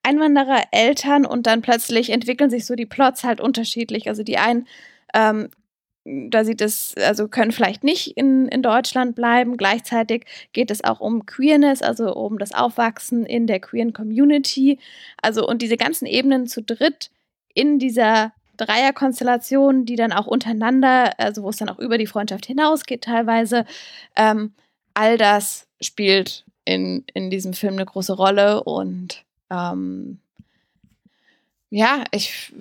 Einwanderereltern 0.03 1.27
und 1.27 1.47
dann 1.47 1.63
plötzlich 1.63 2.11
entwickeln 2.11 2.51
sich 2.51 2.67
so 2.67 2.75
die 2.75 2.87
Plots 2.87 3.23
halt 3.23 3.41
unterschiedlich. 3.41 4.09
Also 4.09 4.23
die 4.23 4.39
einen 4.39 4.67
ähm, 5.15 5.51
da 6.05 6.45
sieht 6.45 6.61
es, 6.61 6.95
also 6.97 7.29
können 7.29 7.53
vielleicht 7.53 7.85
nicht 7.85 8.17
in, 8.17 8.49
in 8.49 8.63
Deutschland 8.63 9.15
bleiben. 9.15 9.57
Gleichzeitig 9.57 10.25
geht 10.53 10.71
es 10.71 10.83
auch 10.83 11.01
um 11.01 11.27
Queerness, 11.27 11.83
also 11.83 12.15
um 12.15 12.39
das 12.39 12.53
Aufwachsen 12.53 13.27
in 13.27 13.47
der 13.47 13.61
queeren 13.61 13.93
Community. 13.93 14.79
Also 15.21 15.47
und 15.47 15.63
diese 15.63 15.77
ganzen 15.77 16.07
Ebenen 16.07 16.47
zu 16.47 16.63
dritt 16.63 17.11
in 17.53 17.79
dieser 17.79 18.33
Dreierkonstellation, 18.57 19.85
die 19.85 19.97
dann 19.97 20.13
auch 20.13 20.27
untereinander, 20.27 21.19
also 21.19 21.43
wo 21.43 21.51
es 21.51 21.57
dann 21.57 21.69
auch 21.69 21.79
über 21.79 21.99
die 21.99 22.07
Freundschaft 22.07 22.47
hinausgeht 22.47 23.03
teilweise, 23.03 23.65
ähm, 24.17 24.53
all 24.95 25.19
das 25.19 25.67
spielt 25.81 26.45
in, 26.65 27.05
in 27.15 27.31
diesem 27.31 27.53
Film 27.53 27.75
eine 27.75 27.87
große 27.87 28.13
Rolle 28.13 28.63
und 28.65 29.25
ähm, 29.51 30.19
ja, 31.71 32.05
ich 32.11 32.53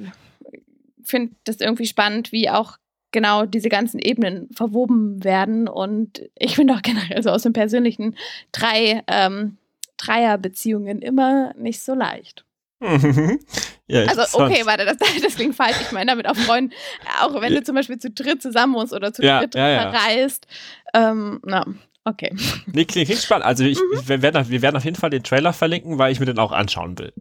finde 1.03 1.33
das 1.43 1.57
irgendwie 1.57 1.87
spannend, 1.87 2.31
wie 2.31 2.49
auch 2.49 2.78
genau 3.11 3.45
diese 3.45 3.69
ganzen 3.69 3.99
Ebenen 3.99 4.49
verwoben 4.53 5.23
werden. 5.23 5.67
Und 5.67 6.21
ich 6.35 6.55
finde 6.55 6.73
auch 6.73 6.81
generell 6.81 7.21
so 7.23 7.29
aus 7.29 7.43
dem 7.43 7.53
persönlichen 7.53 8.15
drei 8.51 9.03
ähm, 9.07 9.57
Dreierbeziehungen 9.97 11.01
immer 11.01 11.53
nicht 11.55 11.81
so 11.81 11.93
leicht. 11.93 12.45
ja, 13.87 14.05
also, 14.05 14.39
okay, 14.39 14.65
warte, 14.65 14.85
das, 14.85 14.97
das 14.97 15.35
klingt 15.35 15.55
falsch. 15.55 15.75
Ich 15.81 15.91
meine 15.91 16.11
damit 16.11 16.27
auch 16.27 16.35
Freunde, 16.35 16.73
auch 17.21 17.41
wenn 17.41 17.53
du 17.53 17.61
zum 17.61 17.75
Beispiel 17.75 17.99
zu 17.99 18.09
dritt 18.09 18.41
zusammen 18.41 18.73
musst 18.73 18.93
oder 18.93 19.11
zu 19.11 19.21
ja, 19.21 19.41
dritt 19.41 19.55
ja. 19.55 19.91
verreist. 19.91 20.47
Ähm, 20.93 21.41
na, 21.43 21.65
okay. 22.05 22.33
Nee, 22.67 22.85
klingt, 22.85 23.07
klingt 23.07 23.21
spannend. 23.21 23.45
Also, 23.45 23.65
ich, 23.65 23.77
mhm. 23.77 24.07
wir, 24.07 24.21
werden, 24.21 24.49
wir 24.49 24.61
werden 24.61 24.77
auf 24.77 24.85
jeden 24.85 24.95
Fall 24.95 25.09
den 25.09 25.23
Trailer 25.23 25.51
verlinken, 25.51 25.97
weil 25.97 26.13
ich 26.13 26.21
mir 26.21 26.25
den 26.25 26.39
auch 26.39 26.53
anschauen 26.53 26.97
will. 26.97 27.13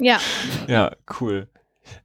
Ja. 0.00 0.20
Ja, 0.68 0.94
cool. 1.20 1.48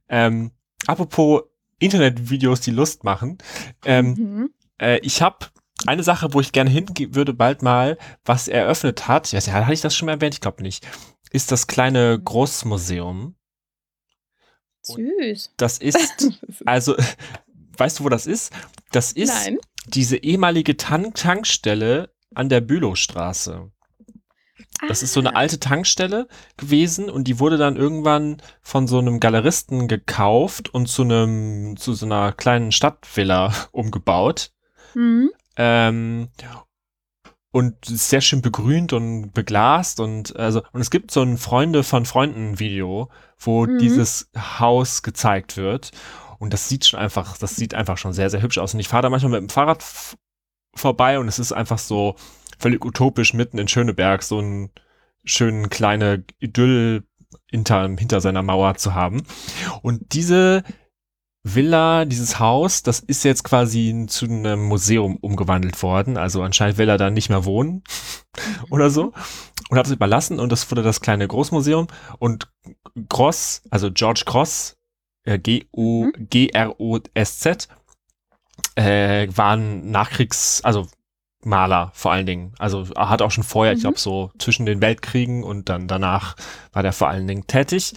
Ähm, 0.08 0.50
apropos 0.86 1.42
Internetvideos, 1.84 2.60
die 2.60 2.70
Lust 2.70 3.04
machen. 3.04 3.38
Ähm, 3.84 4.06
mhm. 4.14 4.50
äh, 4.80 4.98
ich 4.98 5.22
habe 5.22 5.46
eine 5.86 6.02
Sache, 6.02 6.32
wo 6.32 6.40
ich 6.40 6.52
gerne 6.52 6.70
hingehen 6.70 7.14
würde, 7.14 7.34
bald 7.34 7.62
mal, 7.62 7.98
was 8.24 8.48
er 8.48 8.62
eröffnet 8.62 9.08
hat, 9.08 9.32
ja, 9.32 9.40
hatte 9.40 9.72
ich 9.72 9.80
das 9.80 9.94
schon 9.94 10.06
mal 10.06 10.12
erwähnt? 10.12 10.34
Ich 10.34 10.40
glaube 10.40 10.62
nicht, 10.62 10.86
ist 11.30 11.52
das 11.52 11.66
kleine 11.66 12.20
Großmuseum. 12.20 13.34
Süß. 14.82 15.54
Das 15.56 15.78
ist, 15.78 16.28
also, 16.64 16.94
weißt 17.76 18.00
du, 18.00 18.04
wo 18.04 18.08
das 18.08 18.26
ist? 18.26 18.52
Das 18.92 19.12
ist 19.12 19.44
Nein. 19.44 19.58
diese 19.86 20.16
ehemalige 20.16 20.76
Tan 20.76 21.14
Tankstelle 21.14 22.14
an 22.34 22.48
der 22.48 22.60
Bülowstraße. 22.60 23.70
Das 24.88 25.02
ist 25.02 25.12
so 25.12 25.20
eine 25.20 25.34
alte 25.36 25.58
Tankstelle 25.58 26.28
gewesen 26.56 27.10
und 27.10 27.24
die 27.24 27.40
wurde 27.40 27.56
dann 27.56 27.76
irgendwann 27.76 28.40
von 28.62 28.86
so 28.86 28.98
einem 28.98 29.18
Galeristen 29.18 29.88
gekauft 29.88 30.72
und 30.72 30.86
zu 30.86 31.02
einem, 31.02 31.76
zu 31.76 31.94
so 31.94 32.06
einer 32.06 32.32
kleinen 32.32 32.70
Stadtvilla 32.70 33.52
umgebaut. 33.72 34.52
Mhm. 34.94 35.30
Ähm, 35.56 36.28
und 37.50 37.88
ist 37.88 38.10
sehr 38.10 38.20
schön 38.20 38.42
begrünt 38.42 38.92
und 38.92 39.32
beglast 39.32 40.00
und 40.00 40.34
also 40.36 40.62
und 40.72 40.80
es 40.80 40.90
gibt 40.90 41.12
so 41.12 41.22
ein 41.22 41.38
Freunde 41.38 41.84
von 41.84 42.04
Freunden 42.04 42.58
Video, 42.58 43.10
wo 43.38 43.66
Mhm. 43.66 43.78
dieses 43.78 44.28
Haus 44.36 45.02
gezeigt 45.04 45.56
wird 45.56 45.92
und 46.40 46.52
das 46.52 46.68
sieht 46.68 46.84
schon 46.84 46.98
einfach, 46.98 47.38
das 47.38 47.54
sieht 47.54 47.74
einfach 47.74 47.96
schon 47.96 48.12
sehr 48.12 48.28
sehr 48.28 48.42
hübsch 48.42 48.58
aus 48.58 48.74
und 48.74 48.80
ich 48.80 48.88
fahre 48.88 49.02
da 49.02 49.10
manchmal 49.10 49.30
mit 49.32 49.40
dem 49.42 49.50
Fahrrad 49.50 49.84
vorbei 50.74 51.20
und 51.20 51.28
es 51.28 51.38
ist 51.38 51.52
einfach 51.52 51.78
so 51.78 52.16
völlig 52.58 52.84
utopisch 52.84 53.34
mitten 53.34 53.58
in 53.58 53.68
Schöneberg 53.68 54.22
so 54.22 54.40
ein 54.40 54.70
schönen 55.24 55.70
kleine 55.70 56.24
Idyll 56.38 57.04
hinter, 57.50 57.88
hinter 57.98 58.20
seiner 58.20 58.42
Mauer 58.42 58.74
zu 58.76 58.94
haben 58.94 59.22
und 59.82 60.12
diese 60.12 60.64
Villa, 61.46 62.06
dieses 62.06 62.38
Haus, 62.40 62.82
das 62.82 63.00
ist 63.00 63.22
jetzt 63.22 63.44
quasi 63.44 64.06
zu 64.08 64.24
einem 64.24 64.64
Museum 64.64 65.16
umgewandelt 65.16 65.82
worden. 65.82 66.16
Also 66.16 66.42
anscheinend 66.42 66.78
will 66.78 66.88
er 66.88 66.96
da 66.96 67.10
nicht 67.10 67.28
mehr 67.28 67.44
wohnen 67.44 67.84
oder 68.70 68.88
so. 68.88 69.12
Und 69.68 69.78
hat 69.78 69.84
es 69.86 69.92
überlassen 69.92 70.40
und 70.40 70.50
das 70.50 70.70
wurde 70.70 70.82
das 70.82 71.02
kleine 71.02 71.28
Großmuseum. 71.28 71.88
Und 72.18 72.50
Gross, 73.10 73.60
also 73.70 73.92
George 73.92 74.22
Gross, 74.24 74.78
äh, 75.24 75.38
G-O-G-R-O-S-Z, 75.38 75.68
äh, 78.76 79.28
war 79.34 79.56
ein 79.56 79.90
Nachkriegs-, 79.90 80.62
also 80.62 80.88
Maler 81.46 81.90
vor 81.94 82.12
allen 82.12 82.26
Dingen. 82.26 82.52
Also 82.58 82.86
er 82.94 83.08
hat 83.10 83.22
auch 83.22 83.30
schon 83.30 83.44
vorher, 83.44 83.72
ich 83.72 83.78
Mhm. 83.78 83.82
glaube 83.82 83.98
so 83.98 84.30
zwischen 84.38 84.66
den 84.66 84.80
Weltkriegen 84.80 85.44
und 85.44 85.68
dann 85.68 85.88
danach 85.88 86.36
war 86.72 86.82
der 86.82 86.92
vor 86.92 87.08
allen 87.08 87.26
Dingen 87.26 87.46
tätig. 87.46 87.94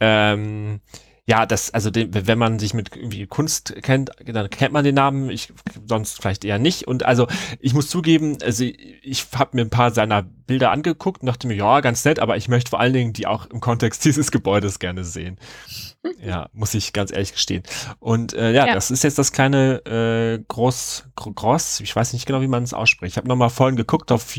Ähm, 0.00 0.80
ja, 1.28 1.44
das, 1.44 1.74
also 1.74 1.90
den, 1.90 2.10
wenn 2.14 2.38
man 2.38 2.60
sich 2.60 2.72
mit 2.72 2.94
irgendwie 2.94 3.26
Kunst 3.26 3.74
kennt, 3.82 4.10
dann 4.24 4.48
kennt 4.48 4.72
man 4.72 4.84
den 4.84 4.94
Namen, 4.94 5.28
ich 5.28 5.52
sonst 5.84 6.20
vielleicht 6.22 6.44
eher 6.44 6.60
nicht. 6.60 6.86
Und 6.86 7.04
also 7.04 7.26
ich 7.58 7.74
muss 7.74 7.88
zugeben, 7.88 8.38
also 8.44 8.62
ich 8.64 9.26
habe 9.34 9.56
mir 9.56 9.62
ein 9.62 9.70
paar 9.70 9.90
seiner 9.90 10.22
Bilder 10.22 10.70
angeguckt 10.70 11.22
und 11.22 11.26
dachte 11.26 11.48
mir, 11.48 11.54
ja, 11.54 11.80
ganz 11.80 12.04
nett, 12.04 12.20
aber 12.20 12.36
ich 12.36 12.46
möchte 12.46 12.70
vor 12.70 12.78
allen 12.78 12.92
Dingen 12.92 13.12
die 13.12 13.26
auch 13.26 13.46
im 13.46 13.58
Kontext 13.60 14.04
dieses 14.04 14.30
Gebäudes 14.30 14.78
gerne 14.78 15.02
sehen. 15.02 15.36
ja, 16.24 16.48
muss 16.52 16.74
ich 16.74 16.92
ganz 16.92 17.10
ehrlich 17.10 17.32
gestehen. 17.32 17.64
Und 17.98 18.32
äh, 18.34 18.52
ja, 18.52 18.68
Ja. 18.68 18.74
das 18.74 18.92
ist 18.92 19.02
jetzt 19.02 19.18
das 19.18 19.32
kleine 19.32 19.84
äh, 19.84 20.44
Groß, 20.46 21.06
Gro- 21.16 21.32
Gross, 21.32 21.80
ich 21.80 21.94
weiß 21.96 22.12
nicht 22.12 22.26
genau, 22.26 22.40
wie 22.40 22.46
man 22.46 22.62
es 22.62 22.72
ausspricht. 22.72 23.14
Ich 23.14 23.16
habe 23.16 23.26
nochmal 23.26 23.50
vorhin 23.50 23.74
geguckt 23.74 24.12
auf 24.12 24.36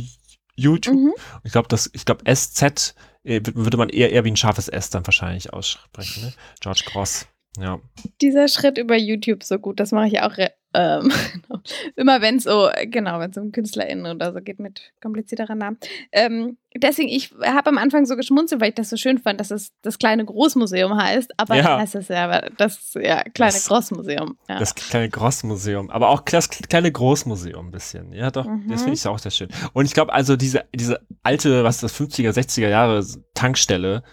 YouTube. 0.55 0.95
Mhm. 0.95 1.13
Ich 1.43 1.51
glaube, 1.51 1.67
das, 1.67 1.89
ich 1.93 2.05
glaube, 2.05 2.23
SZ 2.33 2.95
würde 3.27 3.77
man 3.77 3.89
eher, 3.89 4.11
eher 4.11 4.23
wie 4.23 4.31
ein 4.31 4.37
scharfes 4.37 4.69
S 4.69 4.89
dann 4.89 5.05
wahrscheinlich 5.05 5.53
aussprechen, 5.53 6.23
ne? 6.23 6.33
George 6.61 6.83
Cross. 6.85 7.27
Ja. 7.59 7.79
Dieser 8.21 8.47
Schritt 8.47 8.77
über 8.77 8.95
YouTube 8.95 9.43
so 9.43 9.59
gut, 9.59 9.79
das 9.79 9.91
mache 9.91 10.07
ich 10.07 10.21
auch 10.21 10.37
ähm, 10.73 11.11
immer, 11.95 12.21
wenn 12.21 12.37
es 12.37 12.43
so, 12.43 12.69
genau, 12.85 13.19
wenn 13.19 13.31
es 13.31 13.37
um 13.37 13.51
KünstlerInnen 13.51 14.05
oder 14.15 14.33
so 14.33 14.39
geht 14.41 14.59
mit 14.59 14.91
komplizierteren 15.01 15.57
Namen. 15.57 15.77
Ähm, 16.11 16.57
deswegen, 16.75 17.09
ich 17.09 17.31
habe 17.43 17.69
am 17.69 17.77
Anfang 17.77 18.05
so 18.05 18.15
geschmunzelt, 18.15 18.61
weil 18.61 18.69
ich 18.69 18.75
das 18.75 18.89
so 18.89 18.97
schön 18.97 19.17
fand, 19.17 19.39
dass 19.39 19.49
es 19.51 19.71
das 19.81 19.97
kleine 19.97 20.23
Großmuseum 20.25 20.95
heißt, 21.01 21.31
aber 21.37 21.55
Ja. 21.55 21.79
heißt 21.79 21.95
es 21.95 22.07
ja, 22.09 22.41
das 22.57 22.93
ja, 22.95 23.23
kleine 23.23 23.53
Das- 23.53 23.67
Großmuseum. 23.67 24.37
Ja. 24.49 24.59
Das 24.59 24.75
kleine 24.75 25.09
Grossmuseum, 25.09 25.89
aber 25.89 26.09
auch 26.09 26.21
das 26.21 26.49
kleine 26.49 26.91
Großmuseum 26.91 27.67
ein 27.67 27.71
bisschen. 27.71 28.11
Ja, 28.13 28.29
doch, 28.31 28.45
Mhm. 28.45 28.67
das 28.69 28.81
finde 28.81 28.95
ich 28.97 29.07
auch 29.07 29.19
sehr 29.19 29.31
schön. 29.31 29.49
Und 29.73 29.85
ich 29.85 29.93
glaube, 29.93 30.13
also 30.13 30.35
diese, 30.35 30.65
diese 30.75 30.99
alte, 31.23 31.63
was 31.63 31.75
ist 31.75 31.83
das 31.83 31.93
50er, 31.93 32.31
60er 32.33 32.67
Jahre 32.69 33.03
Tankstelle, 33.33 34.03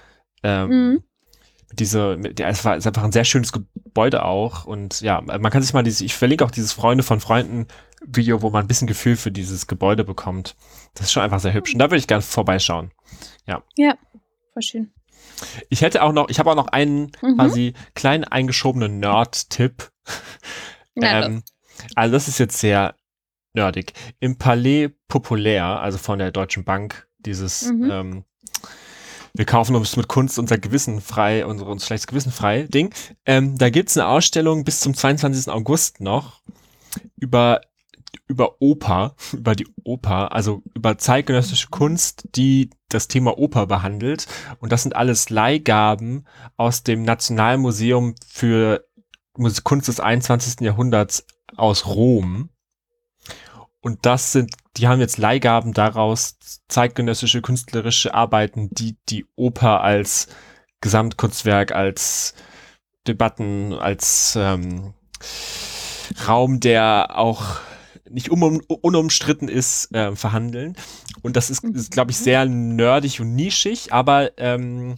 ähm, 0.42 0.68
Mhm. 0.68 1.02
Diese, 1.78 2.16
der, 2.18 2.48
es 2.48 2.64
war 2.64 2.76
ist 2.76 2.87
einfach 2.87 3.04
ein 3.04 3.12
sehr 3.12 3.24
schönes 3.24 3.52
Gebäude 3.52 4.24
auch. 4.24 4.64
Und 4.64 5.00
ja, 5.00 5.20
man 5.20 5.50
kann 5.50 5.62
sich 5.62 5.72
mal 5.74 5.82
dieses, 5.82 6.00
ich 6.00 6.14
verlinke 6.14 6.44
auch 6.44 6.50
dieses 6.50 6.72
Freunde 6.72 7.04
von 7.04 7.20
Freunden 7.20 7.66
Video, 8.06 8.42
wo 8.42 8.50
man 8.50 8.64
ein 8.64 8.68
bisschen 8.68 8.87
Gefühl 8.87 9.16
für 9.16 9.30
dieses 9.30 9.66
Gebäude 9.66 10.04
bekommt. 10.04 10.56
Das 10.94 11.06
ist 11.06 11.12
schon 11.12 11.22
einfach 11.22 11.40
sehr 11.40 11.54
hübsch. 11.54 11.72
Und 11.72 11.78
da 11.78 11.87
würde 11.87 11.96
ich 11.96 12.06
gerne 12.06 12.22
vorbeischauen. 12.22 12.90
Voll 14.52 14.62
schön. 14.62 14.92
Ich 15.68 15.80
hätte 15.82 16.02
auch 16.02 16.12
noch, 16.12 16.28
ich 16.28 16.38
habe 16.38 16.50
auch 16.50 16.54
noch 16.54 16.68
einen 16.68 17.10
Mhm. 17.22 17.37
quasi 17.37 17.74
kleinen 17.94 18.24
eingeschobenen 18.24 19.00
Nerd-Tipp. 19.00 19.90
Ähm, 21.26 21.42
also 21.96 22.12
das 22.12 22.28
ist 22.28 22.38
jetzt 22.38 22.58
sehr 22.58 22.94
nerdig. 23.52 23.94
Im 24.20 24.38
Palais 24.38 24.90
Populaire, 25.08 25.80
also 25.80 25.98
von 25.98 26.18
der 26.20 26.30
Deutschen 26.30 26.64
Bank, 26.64 27.08
dieses 27.18 27.72
Mhm. 27.72 27.90
ähm, 27.90 28.24
wir 29.34 29.44
kaufen 29.44 29.74
uns 29.74 29.96
mit 29.96 30.08
Kunst 30.08 30.38
unser 30.38 30.58
Gewissen 30.58 31.00
frei, 31.00 31.44
unser, 31.44 31.66
uns 31.66 31.86
schlechtes 31.86 32.06
Gewissen 32.06 32.32
frei 32.32 32.62
Ding. 32.64 32.94
Ähm, 33.26 33.58
da 33.58 33.68
gibt's 33.68 33.96
eine 33.96 34.06
Ausstellung 34.06 34.64
bis 34.64 34.80
zum 34.80 34.94
22. 34.94 35.52
August 35.52 36.00
noch 36.00 36.40
über 37.16 37.60
über 38.26 38.60
Oper, 38.60 39.16
über 39.32 39.54
die 39.54 39.66
Oper, 39.82 40.32
also 40.32 40.62
über 40.74 40.98
zeitgenössische 40.98 41.68
Kunst, 41.68 42.28
die 42.36 42.70
das 42.88 43.08
Thema 43.08 43.38
Oper 43.38 43.66
behandelt. 43.66 44.26
Und 44.60 44.72
das 44.72 44.82
sind 44.82 44.96
alles 44.96 45.30
Leihgaben 45.30 46.26
aus 46.56 46.84
dem 46.84 47.02
Nationalmuseum 47.02 48.14
für 48.26 48.86
Kunst 49.64 49.88
des 49.88 50.00
21. 50.00 50.60
Jahrhunderts 50.60 51.26
aus 51.56 51.86
Rom. 51.86 52.50
Und 53.80 54.06
das 54.06 54.32
sind, 54.32 54.54
die 54.76 54.88
haben 54.88 55.00
jetzt 55.00 55.18
Leihgaben 55.18 55.72
daraus, 55.72 56.37
zeitgenössische 56.68 57.42
künstlerische 57.42 58.14
Arbeiten, 58.14 58.68
die 58.72 58.96
die 59.08 59.26
Oper 59.37 59.82
als 59.82 60.28
Gesamtkunstwerk, 60.80 61.72
als 61.72 62.34
Debatten, 63.06 63.72
als 63.72 64.37
ähm, 64.37 64.94
Raum, 66.26 66.60
der 66.60 67.18
auch 67.18 67.60
nicht 68.10 68.30
um, 68.30 68.42
unumstritten 68.68 69.48
ist, 69.48 69.94
äh, 69.94 70.14
verhandeln. 70.14 70.76
Und 71.22 71.36
das 71.36 71.48
ist, 71.50 71.64
ist 71.64 71.90
glaube 71.90 72.10
ich, 72.10 72.18
sehr 72.18 72.44
nerdig 72.46 73.20
und 73.20 73.34
nischig, 73.34 73.92
aber 73.92 74.32
ähm, 74.38 74.96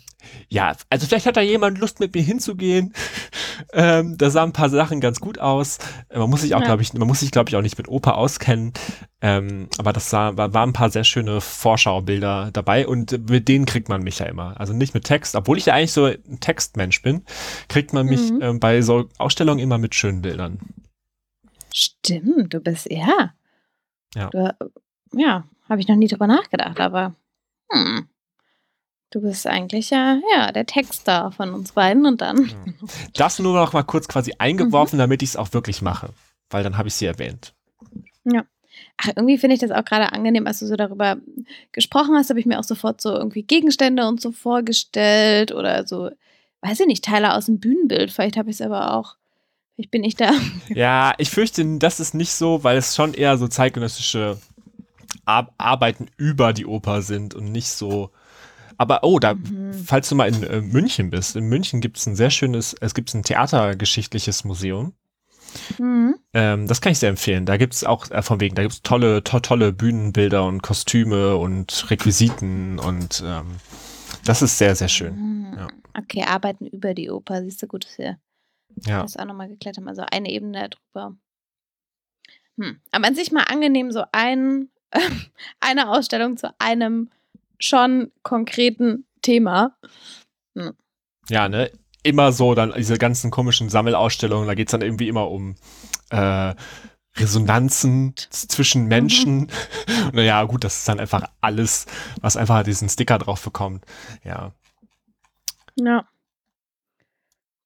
ja, 0.49 0.75
also 0.91 1.07
vielleicht 1.07 1.27
hat 1.27 1.37
da 1.37 1.41
jemand 1.41 1.79
Lust, 1.79 2.01
mit 2.01 2.15
mir 2.15 2.23
hinzugehen. 2.23 2.93
ähm, 3.73 4.17
da 4.19 4.29
sahen 4.31 4.51
ein 4.51 4.53
paar 4.53 4.71
Sachen 4.71 5.01
ganz 5.01 5.21
gut 5.21 5.39
aus. 5.39 5.79
Äh, 6.09 6.19
Man 6.19 6.31
muss 6.31 6.41
sich 6.41 6.55
auch, 6.55 6.61
Ja. 6.61 6.67
glaube 6.67 6.83
ich, 6.83 6.93
man 6.95 7.07
muss 7.07 7.21
sich, 7.21 7.31
glaube 7.31 7.49
ich, 7.49 7.57
auch 7.57 7.63
nicht 7.63 7.79
mit 7.79 7.89
Oper 7.89 8.17
auskennen. 8.19 8.73
Ähm, 9.21 9.69
aber 9.79 9.93
das 9.93 10.11
sah, 10.11 10.37
war, 10.37 10.53
waren 10.53 10.71
ein 10.71 10.75
paar 10.75 10.91
sehr 10.91 11.05
schöne 11.05 11.41
Vorschaubilder 11.41 12.51
dabei 12.53 12.87
und 12.87 13.31
mit 13.31 13.49
denen 13.49 13.67
kriegt 13.67 13.89
man 13.89 14.03
mich 14.03 14.19
ja 14.19 14.27
immer. 14.27 14.59
Also 14.61 14.73
nicht 14.73 14.95
mit 14.95 15.05
Text, 15.05 15.37
obwohl 15.37 15.59
ich 15.59 15.67
ja 15.67 15.75
eigentlich 15.75 15.93
so 15.93 16.05
ein 16.07 16.41
Textmensch 16.41 17.03
bin, 17.03 17.23
kriegt 17.69 17.93
man 17.93 18.07
mich 18.07 18.31
Mhm. 18.33 18.43
ähm, 18.43 18.61
bei 18.61 18.83
so 18.83 19.09
Ausstellungen 19.19 19.61
immer 19.61 19.79
mit 19.79 19.95
schönen 19.95 20.23
Bildern. 20.23 20.59
Stimmt, 21.79 22.55
du 22.55 22.61
bist, 22.61 22.91
ja. 22.91 23.35
Ja. 24.15 24.31
Du, 24.31 24.55
ja, 25.13 25.45
habe 25.69 25.81
ich 25.81 25.89
noch 25.89 25.97
nie 25.97 26.09
drüber 26.09 26.27
nachgedacht, 26.27 26.81
aber 26.81 27.15
hm. 27.71 28.09
Du 29.11 29.21
bist 29.21 29.47
eigentlich 29.47 29.91
ja, 29.91 30.19
ja 30.35 30.53
der 30.53 30.67
Texter 30.67 31.31
von 31.33 31.53
uns 31.53 31.73
beiden 31.73 32.07
und 32.07 32.21
dann. 32.21 32.51
Das 33.15 33.39
nur 33.39 33.55
noch 33.55 33.73
mal 33.73 33.83
kurz 33.83 34.09
quasi 34.09 34.33
eingeworfen, 34.39 34.99
damit 34.99 35.23
ich 35.23 35.31
es 35.31 35.37
auch 35.37 35.53
wirklich 35.53 35.83
mache. 35.83 36.11
Weil 36.51 36.63
dann 36.63 36.79
habe 36.79 36.89
ich 36.89 36.95
sie 36.95 37.07
erwähnt. 37.07 37.55
Ach, 38.97 39.09
irgendwie 39.15 39.39
finde 39.39 39.55
ich 39.55 39.61
das 39.61 39.71
auch 39.71 39.85
gerade 39.85 40.13
angenehm, 40.13 40.47
als 40.47 40.61
du 40.61 40.67
so 40.67 40.77
darüber 40.77 41.19
gesprochen 41.73 42.15
hast, 42.17 42.31
habe 42.31 42.41
ich 42.41 42.47
mir 42.47 42.59
auch 42.59 42.65
sofort 42.65 43.01
so 43.01 43.13
irgendwie 43.13 43.43
Gegenstände 43.43 44.07
und 44.09 44.21
so 44.21 44.33
vorgestellt 44.33 45.53
oder 45.53 45.87
so, 45.87 46.11
weiß 46.63 46.81
ich 46.81 46.87
nicht, 46.87 47.05
Teile 47.05 47.35
aus 47.35 47.47
dem 47.47 47.61
Bühnenbild. 47.61 48.11
Vielleicht 48.11 48.37
habe 48.37 48.51
ich 48.51 48.57
es 48.57 48.63
aber 48.63 48.95
auch. 48.95 49.17
Vielleicht 49.77 49.91
bin 49.91 50.05
ich 50.05 50.17
da. 50.17 50.33
Ja, 50.69 51.15
ich 51.19 51.31
fürchte, 51.31 51.65
das 51.79 52.01
ist 52.01 52.15
nicht 52.15 52.33
so, 52.33 52.65
weil 52.65 52.77
es 52.79 52.97
schon 52.97 53.15
eher 53.15 53.39
so 53.39 53.47
zeitgenössische 53.49 54.39
Ar 55.25 55.53
Arbeiten 55.59 56.09
über 56.17 56.53
die 56.53 56.67
Oper 56.67 57.03
sind 57.03 57.35
und 57.35 57.53
nicht 57.53 57.69
so. 57.69 58.11
Aber 58.79 59.05
oh, 59.05 59.19
da, 59.19 59.35
Mhm. 59.35 59.73
falls 59.73 60.09
du 60.09 60.15
mal 60.15 60.29
in 60.29 60.43
äh, 60.43 60.61
München 60.61 61.11
bist, 61.11 61.37
in 61.37 61.45
München 61.49 61.81
gibt 61.81 61.97
es 61.99 62.07
ein 62.07 62.17
sehr 62.17 62.31
schönes, 62.31 62.75
es 62.81 62.95
gibt 62.95 63.13
ein 63.15 63.23
theatergeschichtliches 63.23 64.45
Museum. 64.45 64.93
Mhm. 65.79 66.17
Ähm, 66.35 66.67
das 66.67 66.81
kann 66.81 66.93
ich 66.93 66.99
sehr 66.99 67.09
empfehlen. 67.09 67.47
Da 67.47 67.57
gibt 67.57 67.73
es 67.75 67.85
auch, 67.85 68.11
äh, 68.11 68.21
von 68.23 68.41
wegen, 68.41 68.55
da 68.55 68.63
gibt 68.63 68.75
es 68.75 68.83
tolle, 68.83 69.25
to 69.25 69.41
tolle 69.41 69.73
Bühnenbilder 69.73 70.45
und 70.45 70.63
Kostüme 70.63 71.37
und 71.37 71.91
Requisiten 71.91 72.79
und 72.79 73.23
ähm, 73.25 73.47
das 74.25 74.43
ist 74.43 74.59
sehr, 74.59 74.75
sehr 74.77 74.89
schön. 74.89 75.15
Mhm. 75.17 75.55
Ja. 75.57 75.69
Okay, 75.99 76.25
arbeiten 76.25 76.67
über 76.67 76.93
die 76.93 77.11
Oper. 77.11 77.43
Siehst 77.43 77.63
du, 77.63 77.67
gut, 77.67 77.85
dass 77.87 77.97
wir 77.97 78.19
Ja. 78.85 79.03
das 79.03 79.17
auch 79.17 79.25
nochmal 79.25 79.49
geklärt 79.49 79.77
haben. 79.77 79.89
Also 79.89 80.03
eine 80.11 80.31
Ebene 80.31 80.69
darüber. 80.69 81.17
Hm. 82.59 82.81
Aber 82.91 83.07
an 83.07 83.15
sich 83.15 83.33
mal 83.33 83.45
angenehm, 83.45 83.91
so 83.91 84.05
ein, 84.13 84.69
eine 85.61 85.89
Ausstellung 85.89 86.37
zu 86.37 86.55
einem 86.59 87.11
schon 87.59 88.13
konkreten 88.23 89.07
Thema. 89.23 89.77
Hm. 90.55 90.75
Ja, 91.29 91.49
ne? 91.49 91.71
Immer 92.03 92.31
so 92.31 92.55
dann 92.55 92.73
diese 92.77 92.99
ganzen 92.99 93.31
komischen 93.31 93.69
Sammelausstellungen, 93.69 94.47
da 94.47 94.55
geht 94.55 94.69
es 94.69 94.73
dann 94.73 94.83
irgendwie 94.83 95.09
immer 95.09 95.29
um 95.29 95.57
äh, 96.11 96.55
Resonanzen 97.17 98.15
zwischen 98.31 98.83
mhm. 98.83 98.89
Menschen. 98.89 99.51
Mhm. 99.89 100.11
naja, 100.15 100.43
gut, 100.45 100.65
das 100.65 100.79
ist 100.79 100.89
dann 100.89 101.01
einfach 101.01 101.29
alles, 101.41 101.87
was 102.21 102.37
einfach 102.37 102.63
diesen 102.65 102.89
Sticker 102.89 103.19
drauf 103.19 103.43
bekommt. 103.43 103.85
Ja. 104.25 104.53
Ja. 105.77 106.07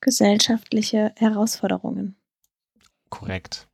Gesellschaftliche 0.00 1.12
Herausforderungen. 1.16 2.16
Korrekt. 3.08 3.68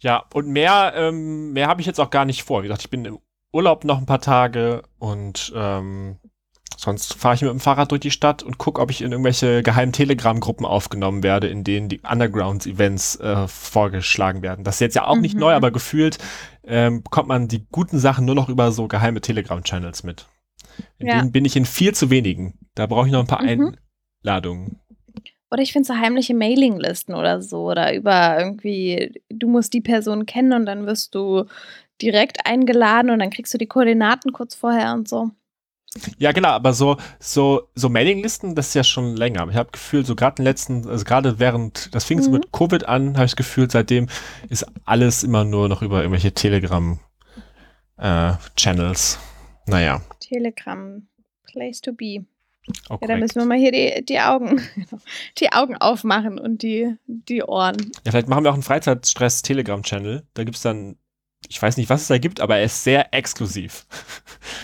Ja, 0.00 0.24
und 0.34 0.48
mehr, 0.48 0.92
ähm, 0.96 1.52
mehr 1.52 1.68
habe 1.68 1.80
ich 1.80 1.86
jetzt 1.86 2.00
auch 2.00 2.10
gar 2.10 2.24
nicht 2.24 2.42
vor. 2.42 2.62
Wie 2.62 2.68
gesagt, 2.68 2.82
ich 2.82 2.90
bin 2.90 3.04
im 3.04 3.18
Urlaub 3.52 3.84
noch 3.84 3.98
ein 3.98 4.06
paar 4.06 4.20
Tage 4.20 4.82
und 4.98 5.52
ähm, 5.56 6.18
sonst 6.76 7.14
fahre 7.14 7.34
ich 7.34 7.42
mit 7.42 7.50
dem 7.50 7.60
Fahrrad 7.60 7.90
durch 7.90 8.00
die 8.00 8.10
Stadt 8.10 8.42
und 8.42 8.58
gucke, 8.58 8.80
ob 8.80 8.90
ich 8.90 9.02
in 9.02 9.12
irgendwelche 9.12 9.62
geheimen 9.62 9.92
Telegram-Gruppen 9.92 10.66
aufgenommen 10.66 11.22
werde, 11.22 11.48
in 11.48 11.64
denen 11.64 11.88
die 11.88 12.00
Underground-Events 12.00 13.16
äh, 13.20 13.48
vorgeschlagen 13.48 14.42
werden. 14.42 14.64
Das 14.64 14.76
ist 14.76 14.80
jetzt 14.80 14.96
ja 14.96 15.06
auch 15.06 15.16
mhm. 15.16 15.22
nicht 15.22 15.36
neu, 15.36 15.54
aber 15.54 15.70
gefühlt 15.70 16.18
ähm, 16.64 17.02
bekommt 17.02 17.28
man 17.28 17.48
die 17.48 17.66
guten 17.70 17.98
Sachen 17.98 18.24
nur 18.24 18.34
noch 18.34 18.48
über 18.48 18.72
so 18.72 18.88
geheime 18.88 19.20
Telegram-Channels 19.20 20.02
mit. 20.02 20.26
In 20.98 21.06
ja. 21.06 21.18
denen 21.18 21.32
bin 21.32 21.44
ich 21.44 21.56
in 21.56 21.64
viel 21.64 21.94
zu 21.94 22.10
wenigen. 22.10 22.58
Da 22.74 22.86
brauche 22.86 23.06
ich 23.06 23.12
noch 23.12 23.20
ein 23.20 23.26
paar 23.26 23.42
mhm. 23.42 23.76
Einladungen. 24.24 24.80
Oder 25.50 25.62
ich 25.62 25.72
finde 25.72 25.86
so 25.86 25.94
heimliche 25.94 26.34
Mailinglisten 26.34 27.14
oder 27.14 27.40
so. 27.40 27.70
Oder 27.70 27.94
über 27.94 28.38
irgendwie, 28.38 29.22
du 29.28 29.48
musst 29.48 29.72
die 29.72 29.80
Person 29.80 30.26
kennen 30.26 30.52
und 30.52 30.66
dann 30.66 30.86
wirst 30.86 31.14
du 31.14 31.44
direkt 32.02 32.46
eingeladen 32.46 33.10
und 33.10 33.20
dann 33.20 33.30
kriegst 33.30 33.54
du 33.54 33.58
die 33.58 33.66
Koordinaten 33.66 34.32
kurz 34.32 34.54
vorher 34.54 34.92
und 34.92 35.08
so. 35.08 35.30
Ja, 36.18 36.32
genau, 36.32 36.50
aber 36.50 36.72
so, 36.72 36.96
so, 37.18 37.68
so 37.74 37.88
Mailinglisten, 37.88 38.54
das 38.54 38.68
ist 38.68 38.74
ja 38.74 38.84
schon 38.84 39.16
länger. 39.16 39.48
Ich 39.48 39.56
habe 39.56 39.70
Gefühl, 39.72 40.04
so 40.04 40.14
gerade 40.14 40.36
in 40.38 40.44
den 40.44 40.50
letzten, 40.50 40.88
also 40.88 41.04
gerade 41.04 41.38
während, 41.38 41.94
das 41.94 42.04
fing 42.04 42.18
mhm. 42.18 42.22
so 42.22 42.30
mit 42.30 42.52
Covid 42.52 42.86
an, 42.86 43.16
habe 43.16 43.26
ich 43.26 43.36
Gefühl, 43.36 43.70
seitdem 43.70 44.08
ist 44.48 44.66
alles 44.84 45.22
immer 45.22 45.44
nur 45.44 45.68
noch 45.68 45.82
über 45.82 46.02
irgendwelche 46.02 46.32
Telegram-Channels. 46.32 49.14
Äh, 49.14 49.70
naja. 49.70 50.00
Telegram, 50.26 51.06
place 51.44 51.80
to 51.80 51.92
be. 51.92 52.24
Oh, 52.90 52.98
ja, 53.00 53.06
dann 53.06 53.20
müssen 53.20 53.36
wir 53.36 53.46
mal 53.46 53.58
hier 53.58 53.70
die, 53.70 54.04
die 54.04 54.18
Augen, 54.18 54.60
die 55.38 55.52
Augen 55.52 55.76
aufmachen 55.76 56.38
und 56.38 56.62
die, 56.62 56.96
die 57.06 57.42
Ohren. 57.44 57.92
Ja, 58.04 58.10
vielleicht 58.10 58.28
machen 58.28 58.44
wir 58.44 58.50
auch 58.50 58.54
einen 58.54 58.64
Freizeitstress-Telegram-Channel. 58.64 60.24
Da 60.34 60.44
gibt 60.44 60.56
es 60.56 60.62
dann, 60.62 60.96
ich 61.48 61.60
weiß 61.60 61.76
nicht, 61.76 61.90
was 61.90 62.02
es 62.02 62.08
da 62.08 62.18
gibt, 62.18 62.40
aber 62.40 62.56
er 62.56 62.64
ist 62.64 62.84
sehr 62.84 63.12
exklusiv. 63.14 63.86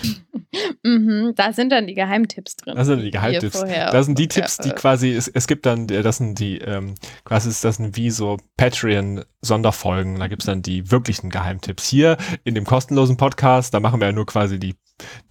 mhm, 0.82 1.32
da 1.36 1.52
sind 1.52 1.70
dann 1.70 1.86
die 1.86 1.94
Geheimtipps 1.94 2.56
drin. 2.56 2.74
Da 2.76 2.84
sind 2.84 3.02
die 3.02 3.10
Geheimtipps. 3.10 3.60
Da 3.60 4.02
sind 4.02 4.18
die 4.18 4.28
Tipps, 4.28 4.58
die 4.58 4.70
quasi, 4.70 5.10
es, 5.12 5.28
es 5.28 5.46
gibt 5.46 5.66
dann, 5.66 5.86
das 5.86 6.18
sind 6.18 6.38
die, 6.38 6.58
ähm, 6.58 6.94
quasi 7.24 7.48
ist 7.48 7.64
das 7.64 7.78
wie 7.80 8.10
so 8.10 8.38
Patreon-Sonderfolgen. 8.56 10.18
Da 10.18 10.28
gibt 10.28 10.42
es 10.42 10.46
dann 10.46 10.62
die 10.62 10.90
wirklichen 10.90 11.30
Geheimtipps. 11.30 11.88
Hier 11.88 12.16
in 12.44 12.54
dem 12.54 12.64
kostenlosen 12.64 13.16
Podcast, 13.16 13.74
da 13.74 13.80
machen 13.80 14.00
wir 14.00 14.08
ja 14.08 14.12
nur 14.12 14.26
quasi 14.26 14.58
die, 14.58 14.76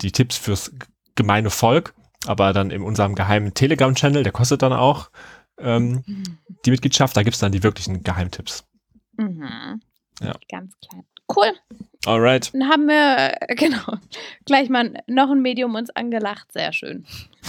die 0.02 0.12
Tipps 0.12 0.38
fürs 0.38 0.72
gemeine 1.16 1.50
Volk 1.50 1.94
aber 2.28 2.54
dann 2.54 2.72
in 2.72 2.82
unserem 2.82 3.16
geheimen 3.16 3.54
Telegram-Channel, 3.54 4.24
der 4.24 4.32
kostet 4.32 4.62
dann 4.62 4.74
auch 4.74 5.10
ähm, 5.58 6.04
die 6.66 6.72
Mitgliedschaft, 6.72 7.16
da 7.18 7.24
gibt 7.24 7.36
es 7.36 7.40
dann 7.40 7.52
die 7.52 7.64
wirklichen 7.64 8.04
Geheimtipps. 8.04 8.68
Mhm. 9.18 9.82
Ja. 10.22 10.36
Ganz 10.50 10.74
klein. 10.80 11.04
Cool. 11.36 11.54
Alright. 12.06 12.54
Dann 12.54 12.67
haben 12.67 12.88
wir, 12.88 13.34
äh, 13.41 13.56
genau, 13.56 13.98
gleich 14.46 14.70
mal 14.70 14.94
noch 15.08 15.30
ein 15.30 15.41
Medium 15.41 15.76
uns 15.76 15.89
angelacht. 15.91 16.52
Sehr 16.52 16.74
schön. 16.74 17.06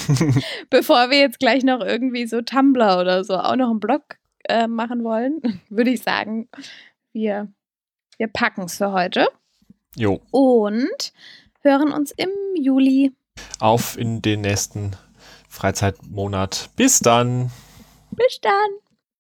Bevor 0.71 1.11
wir 1.11 1.19
jetzt 1.19 1.39
gleich 1.39 1.65
noch 1.65 1.81
irgendwie 1.81 2.27
so 2.27 2.43
Tumblr 2.43 3.01
oder 3.01 3.25
so 3.25 3.35
auch 3.35 3.57
noch 3.57 3.71
einen 3.71 3.81
Blog 3.81 4.19
äh, 4.49 4.67
machen 4.67 5.05
wollen, 5.05 5.63
würde 5.69 5.91
ich 5.91 6.03
sagen, 6.03 6.49
wir, 7.13 7.49
wir 8.19 8.29
packen 8.29 8.63
es 8.63 8.77
für 8.77 8.93
heute. 8.93 9.29
Jo. 9.97 10.21
Und 10.31 11.13
hören 11.61 11.93
uns 11.93 12.13
im 12.13 12.31
Juli 12.57 13.13
auf 13.59 13.97
in 13.97 14.21
den 14.23 14.43
nächsten 14.43 14.93
Freizeitmonat. 15.49 16.71
Bis 16.77 16.99
dann. 17.01 17.51
Bis 18.11 18.41
dann. 18.41 18.53